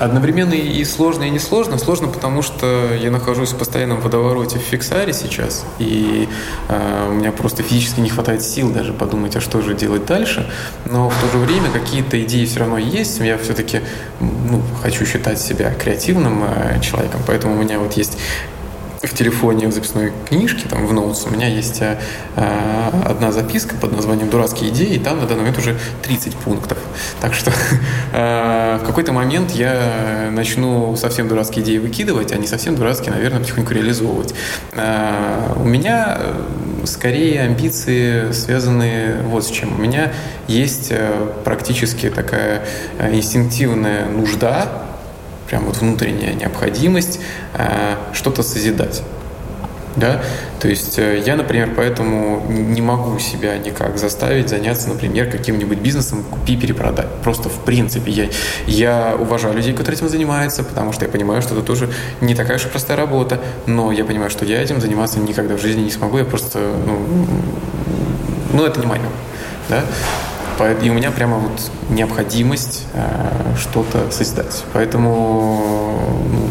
Одновременно 0.00 0.54
и 0.54 0.82
сложно, 0.84 1.24
и 1.24 1.30
не 1.30 1.38
сложно. 1.38 1.76
Сложно, 1.76 2.08
потому 2.08 2.40
что 2.40 2.94
я 2.94 3.10
нахожусь 3.10 3.52
в 3.52 3.58
постоянном 3.58 4.00
водовороте 4.00 4.58
в 4.58 4.62
фиксаре 4.62 5.12
сейчас, 5.12 5.66
и 5.78 6.26
э, 6.68 7.08
у 7.10 7.12
меня 7.12 7.32
просто 7.32 7.62
физически 7.62 8.00
не 8.00 8.08
хватает 8.08 8.40
сил 8.40 8.72
даже 8.72 8.94
подумать, 8.94 9.36
а 9.36 9.42
что 9.42 9.60
же 9.60 9.74
делать 9.74 10.06
дальше. 10.06 10.50
Но 10.86 11.10
в 11.10 11.20
то 11.20 11.30
же 11.30 11.36
время 11.36 11.70
какие-то 11.70 12.18
идеи 12.22 12.46
все 12.46 12.60
равно 12.60 12.78
есть. 12.78 13.20
Я 13.20 13.36
все-таки 13.36 13.82
ну, 14.20 14.62
хочу 14.82 15.04
считать 15.04 15.38
себя 15.38 15.74
креативным 15.74 16.44
э, 16.44 16.80
человеком, 16.80 17.20
поэтому 17.26 17.54
у 17.54 17.58
меня 17.58 17.78
вот 17.78 17.92
есть 17.92 18.16
в 19.02 19.14
телефоне 19.14 19.66
в 19.66 19.72
записной 19.72 20.12
книжке, 20.28 20.68
там 20.68 20.86
в 20.86 20.92
ноутс, 20.92 21.24
у 21.26 21.30
меня 21.30 21.48
есть 21.48 21.80
э, 21.80 21.96
одна 23.06 23.32
записка 23.32 23.74
под 23.74 23.92
названием 23.92 24.28
«Дурацкие 24.28 24.70
идеи», 24.70 24.96
и 24.96 24.98
там 24.98 25.20
на 25.20 25.26
данный 25.26 25.40
момент 25.40 25.58
уже 25.58 25.78
30 26.02 26.36
пунктов. 26.36 26.76
Так 27.20 27.32
что 27.32 27.50
э, 28.12 28.78
в 28.82 28.86
какой-то 28.86 29.12
момент 29.12 29.52
я 29.52 30.28
начну 30.30 30.96
совсем 30.96 31.28
дурацкие 31.28 31.64
идеи 31.64 31.78
выкидывать, 31.78 32.32
а 32.32 32.36
не 32.36 32.46
совсем 32.46 32.76
дурацкие, 32.76 33.12
наверное, 33.12 33.40
потихоньку 33.40 33.72
реализовывать. 33.72 34.34
Э, 34.72 35.54
у 35.56 35.64
меня 35.64 36.18
э, 36.20 36.86
скорее 36.86 37.42
амбиции 37.42 38.32
связаны 38.32 39.16
вот 39.24 39.46
с 39.46 39.50
чем. 39.50 39.78
У 39.78 39.78
меня 39.80 40.12
есть 40.46 40.88
э, 40.90 41.32
практически 41.42 42.10
такая 42.10 42.64
э, 42.98 43.14
инстинктивная 43.14 44.06
нужда 44.10 44.89
прям 45.50 45.64
вот 45.64 45.78
внутренняя 45.78 46.32
необходимость 46.32 47.20
э, 47.54 47.96
что-то 48.12 48.42
созидать. 48.42 49.02
Да? 49.96 50.22
То 50.60 50.68
есть 50.68 50.98
э, 51.00 51.20
я, 51.26 51.34
например, 51.34 51.72
поэтому 51.76 52.46
не 52.48 52.80
могу 52.80 53.18
себя 53.18 53.58
никак 53.58 53.98
заставить 53.98 54.48
заняться, 54.48 54.88
например, 54.88 55.28
каким-нибудь 55.28 55.78
бизнесом, 55.78 56.22
купи, 56.22 56.56
перепродай. 56.56 57.06
Просто 57.24 57.48
в 57.48 57.64
принципе 57.64 58.12
я, 58.12 58.28
я 58.68 59.16
уважаю 59.18 59.54
людей, 59.54 59.72
которые 59.72 59.96
этим 59.96 60.08
занимаются, 60.08 60.62
потому 60.62 60.92
что 60.92 61.04
я 61.04 61.10
понимаю, 61.10 61.42
что 61.42 61.54
это 61.54 61.64
тоже 61.64 61.90
не 62.20 62.36
такая 62.36 62.56
уж 62.56 62.66
простая 62.66 62.96
работа, 62.96 63.40
но 63.66 63.90
я 63.90 64.04
понимаю, 64.04 64.30
что 64.30 64.44
я 64.44 64.62
этим 64.62 64.80
заниматься 64.80 65.18
никогда 65.18 65.56
в 65.56 65.60
жизни 65.60 65.82
не 65.82 65.90
смогу, 65.90 66.18
я 66.18 66.24
просто, 66.24 66.60
ну, 66.86 67.26
ну 68.52 68.64
это 68.64 68.78
не 68.78 68.86
мое. 68.86 69.00
Да? 69.68 69.82
И 70.60 70.90
у 70.90 70.92
меня 70.92 71.10
прямо 71.10 71.38
вот 71.38 71.70
необходимость 71.88 72.84
э, 72.92 73.56
что-то 73.58 74.10
создать. 74.10 74.62
Поэтому, 74.74 76.20
ну, 76.30 76.50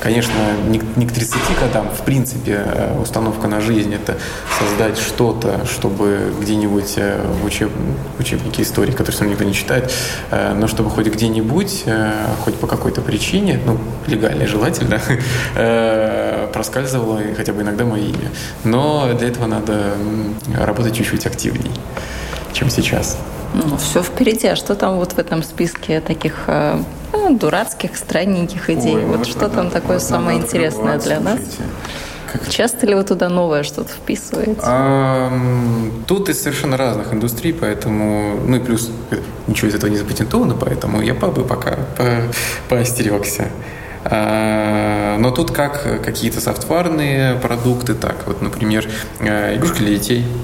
конечно, 0.00 0.32
не, 0.66 1.06
к 1.06 1.12
30 1.12 1.34
годам, 1.60 1.90
в 1.90 2.00
принципе, 2.06 2.62
э, 2.64 2.98
установка 2.98 3.48
на 3.48 3.60
жизнь– 3.60 3.94
это 3.94 4.16
создать 4.58 4.96
что-то, 4.98 5.66
чтобы 5.66 6.32
где-нибудь 6.40 6.94
э, 6.96 7.20
в 7.42 7.44
учеб, 7.44 7.70
учебнике 8.18 8.62
истории, 8.62 8.92
который 8.92 9.10
все 9.10 9.26
никто 9.26 9.44
не 9.44 9.52
читает, 9.52 9.92
но 10.30 10.66
чтобы 10.66 10.88
хоть 10.88 11.08
где-нибудь, 11.08 11.84
хоть 12.44 12.54
по 12.54 12.66
какой-то 12.66 13.02
причине, 13.02 13.60
ну, 13.66 13.78
легально 14.06 14.46
желательно, 14.46 15.00
проскальзывало 16.52 17.20
хотя 17.36 17.52
бы 17.52 17.60
иногда 17.60 17.84
мое 17.84 18.04
имя. 18.04 18.30
Но 18.64 19.12
для 19.14 19.28
этого 19.28 19.46
надо 19.46 19.92
работать 20.56 20.96
чуть-чуть 20.96 21.26
активнее, 21.26 21.72
чем 22.52 22.70
сейчас. 22.70 23.18
Ну, 23.54 23.76
все 23.76 24.02
впереди. 24.02 24.46
А 24.48 24.56
что 24.56 24.74
там 24.74 24.96
вот 24.96 25.12
в 25.12 25.18
этом 25.18 25.42
списке 25.42 26.00
таких 26.00 26.44
э, 26.46 26.80
ну, 27.12 27.36
дурацких, 27.36 27.96
странненьких 27.96 28.70
идей? 28.70 28.96
Ой, 28.96 29.04
вот, 29.04 29.18
вот 29.18 29.26
что 29.26 29.48
там 29.48 29.70
такое 29.70 29.98
самое 29.98 30.38
интересное 30.38 30.98
для 30.98 31.20
нас? 31.20 31.40
Как... 32.32 32.48
Часто 32.48 32.86
ли 32.86 32.94
вы 32.94 33.02
туда 33.02 33.28
новое 33.28 33.64
что-то 33.64 33.90
вписываете? 33.92 34.60
А, 34.62 35.32
тут 36.06 36.28
из 36.28 36.40
совершенно 36.40 36.76
разных 36.76 37.12
индустрий, 37.12 37.52
поэтому, 37.52 38.38
ну 38.46 38.56
и 38.56 38.60
плюс 38.60 38.88
ничего 39.48 39.68
из 39.68 39.74
этого 39.74 39.90
не 39.90 39.96
запатентовано, 39.96 40.54
поэтому 40.54 41.00
я 41.02 41.14
бы 41.14 41.44
пока 41.44 41.76
по, 41.96 42.06
поостерегся. 42.68 43.48
А, 44.04 45.18
но 45.18 45.32
тут 45.32 45.50
как 45.50 46.04
какие-то 46.04 46.40
софтварные 46.40 47.34
продукты, 47.34 47.94
так 47.94 48.26
вот, 48.26 48.42
например, 48.42 48.88
э, 49.18 49.56
игрушки 49.56 49.78
для 49.78 49.96
детей– 49.96 50.24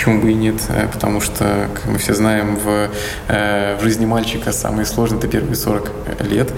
Почему 0.00 0.18
бы 0.18 0.30
и 0.30 0.34
нет? 0.34 0.54
Э, 0.70 0.88
потому 0.90 1.20
что, 1.20 1.68
как 1.74 1.84
мы 1.84 1.98
все 1.98 2.14
знаем, 2.14 2.56
в, 2.56 2.88
э, 3.28 3.76
в 3.78 3.82
жизни 3.82 4.06
мальчика 4.06 4.50
самые 4.50 4.86
сложные 4.86 5.18
это 5.18 5.28
первые 5.28 5.54
40 5.54 5.92
лет. 6.20 6.50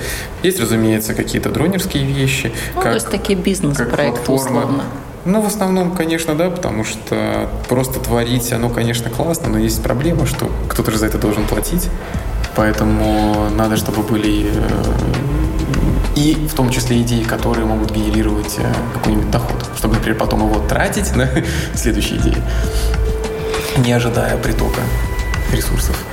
Есть, 0.44 0.60
разумеется, 0.60 1.12
какие-то 1.12 1.50
дронерские 1.50 2.04
вещи. 2.04 2.52
Ну, 2.76 2.82
как, 2.82 2.90
то 2.90 2.94
есть 2.94 3.10
такие 3.10 3.36
бизнес-проекты 3.36 4.30
условно. 4.30 4.84
Ну, 5.24 5.40
в 5.40 5.46
основном, 5.46 5.90
конечно, 5.90 6.36
да, 6.36 6.50
потому 6.50 6.84
что 6.84 7.50
просто 7.68 7.98
творить, 7.98 8.52
оно, 8.52 8.68
конечно, 8.68 9.10
классно, 9.10 9.48
но 9.48 9.58
есть 9.58 9.82
проблема, 9.82 10.24
что 10.24 10.48
кто-то 10.68 10.92
же 10.92 10.98
за 10.98 11.06
это 11.06 11.18
должен 11.18 11.44
платить. 11.44 11.88
Поэтому 12.54 13.50
надо, 13.50 13.76
чтобы 13.76 14.04
были 14.04 14.52
э, 14.54 14.84
и 16.14 16.46
в 16.48 16.54
том 16.54 16.70
числе 16.70 17.02
идеи, 17.02 17.24
которые 17.24 17.66
могут 17.66 17.90
генерировать 17.90 18.56
какой-нибудь 18.94 19.32
доход, 19.32 19.68
чтобы, 19.76 19.94
например, 19.96 20.16
потом 20.16 20.48
его 20.48 20.60
тратить 20.68 21.12
на 21.16 21.28
следующие 21.74 22.20
идеи 22.20 22.38
не 23.78 23.92
ожидая 23.92 24.36
притока 24.36 24.80
ресурсов. 25.52 26.04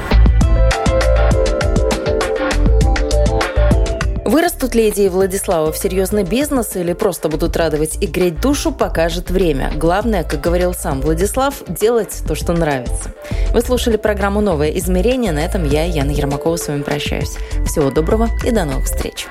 Вырастут 4.26 4.76
ли 4.76 4.90
идеи 4.90 5.08
Владислава 5.08 5.72
в 5.72 5.78
серьезный 5.78 6.24
бизнес 6.24 6.76
или 6.76 6.94
просто 6.94 7.30
будут 7.30 7.58
радовать 7.58 7.98
и 8.02 8.06
греть 8.06 8.40
душу, 8.40 8.72
покажет 8.72 9.32
время. 9.32 9.72
Главное, 9.76 10.24
как 10.24 10.42
говорил 10.42 10.74
сам 10.74 11.02
Владислав, 11.02 11.64
делать 11.68 12.22
то, 12.28 12.36
что 12.36 12.54
нравится. 12.54 13.12
Вы 13.54 13.62
слушали 13.62 13.98
программу 13.98 14.42
«Новое 14.42 14.70
измерение». 14.72 15.32
На 15.32 15.40
этом 15.40 15.66
я, 15.66 15.86
Яна 15.86 16.12
Ермакова, 16.12 16.58
с 16.58 16.68
вами 16.68 16.84
прощаюсь. 16.84 17.38
Всего 17.66 17.90
доброго 17.90 18.30
и 18.46 18.52
до 18.52 18.66
новых 18.66 18.86
встреч. 18.86 19.28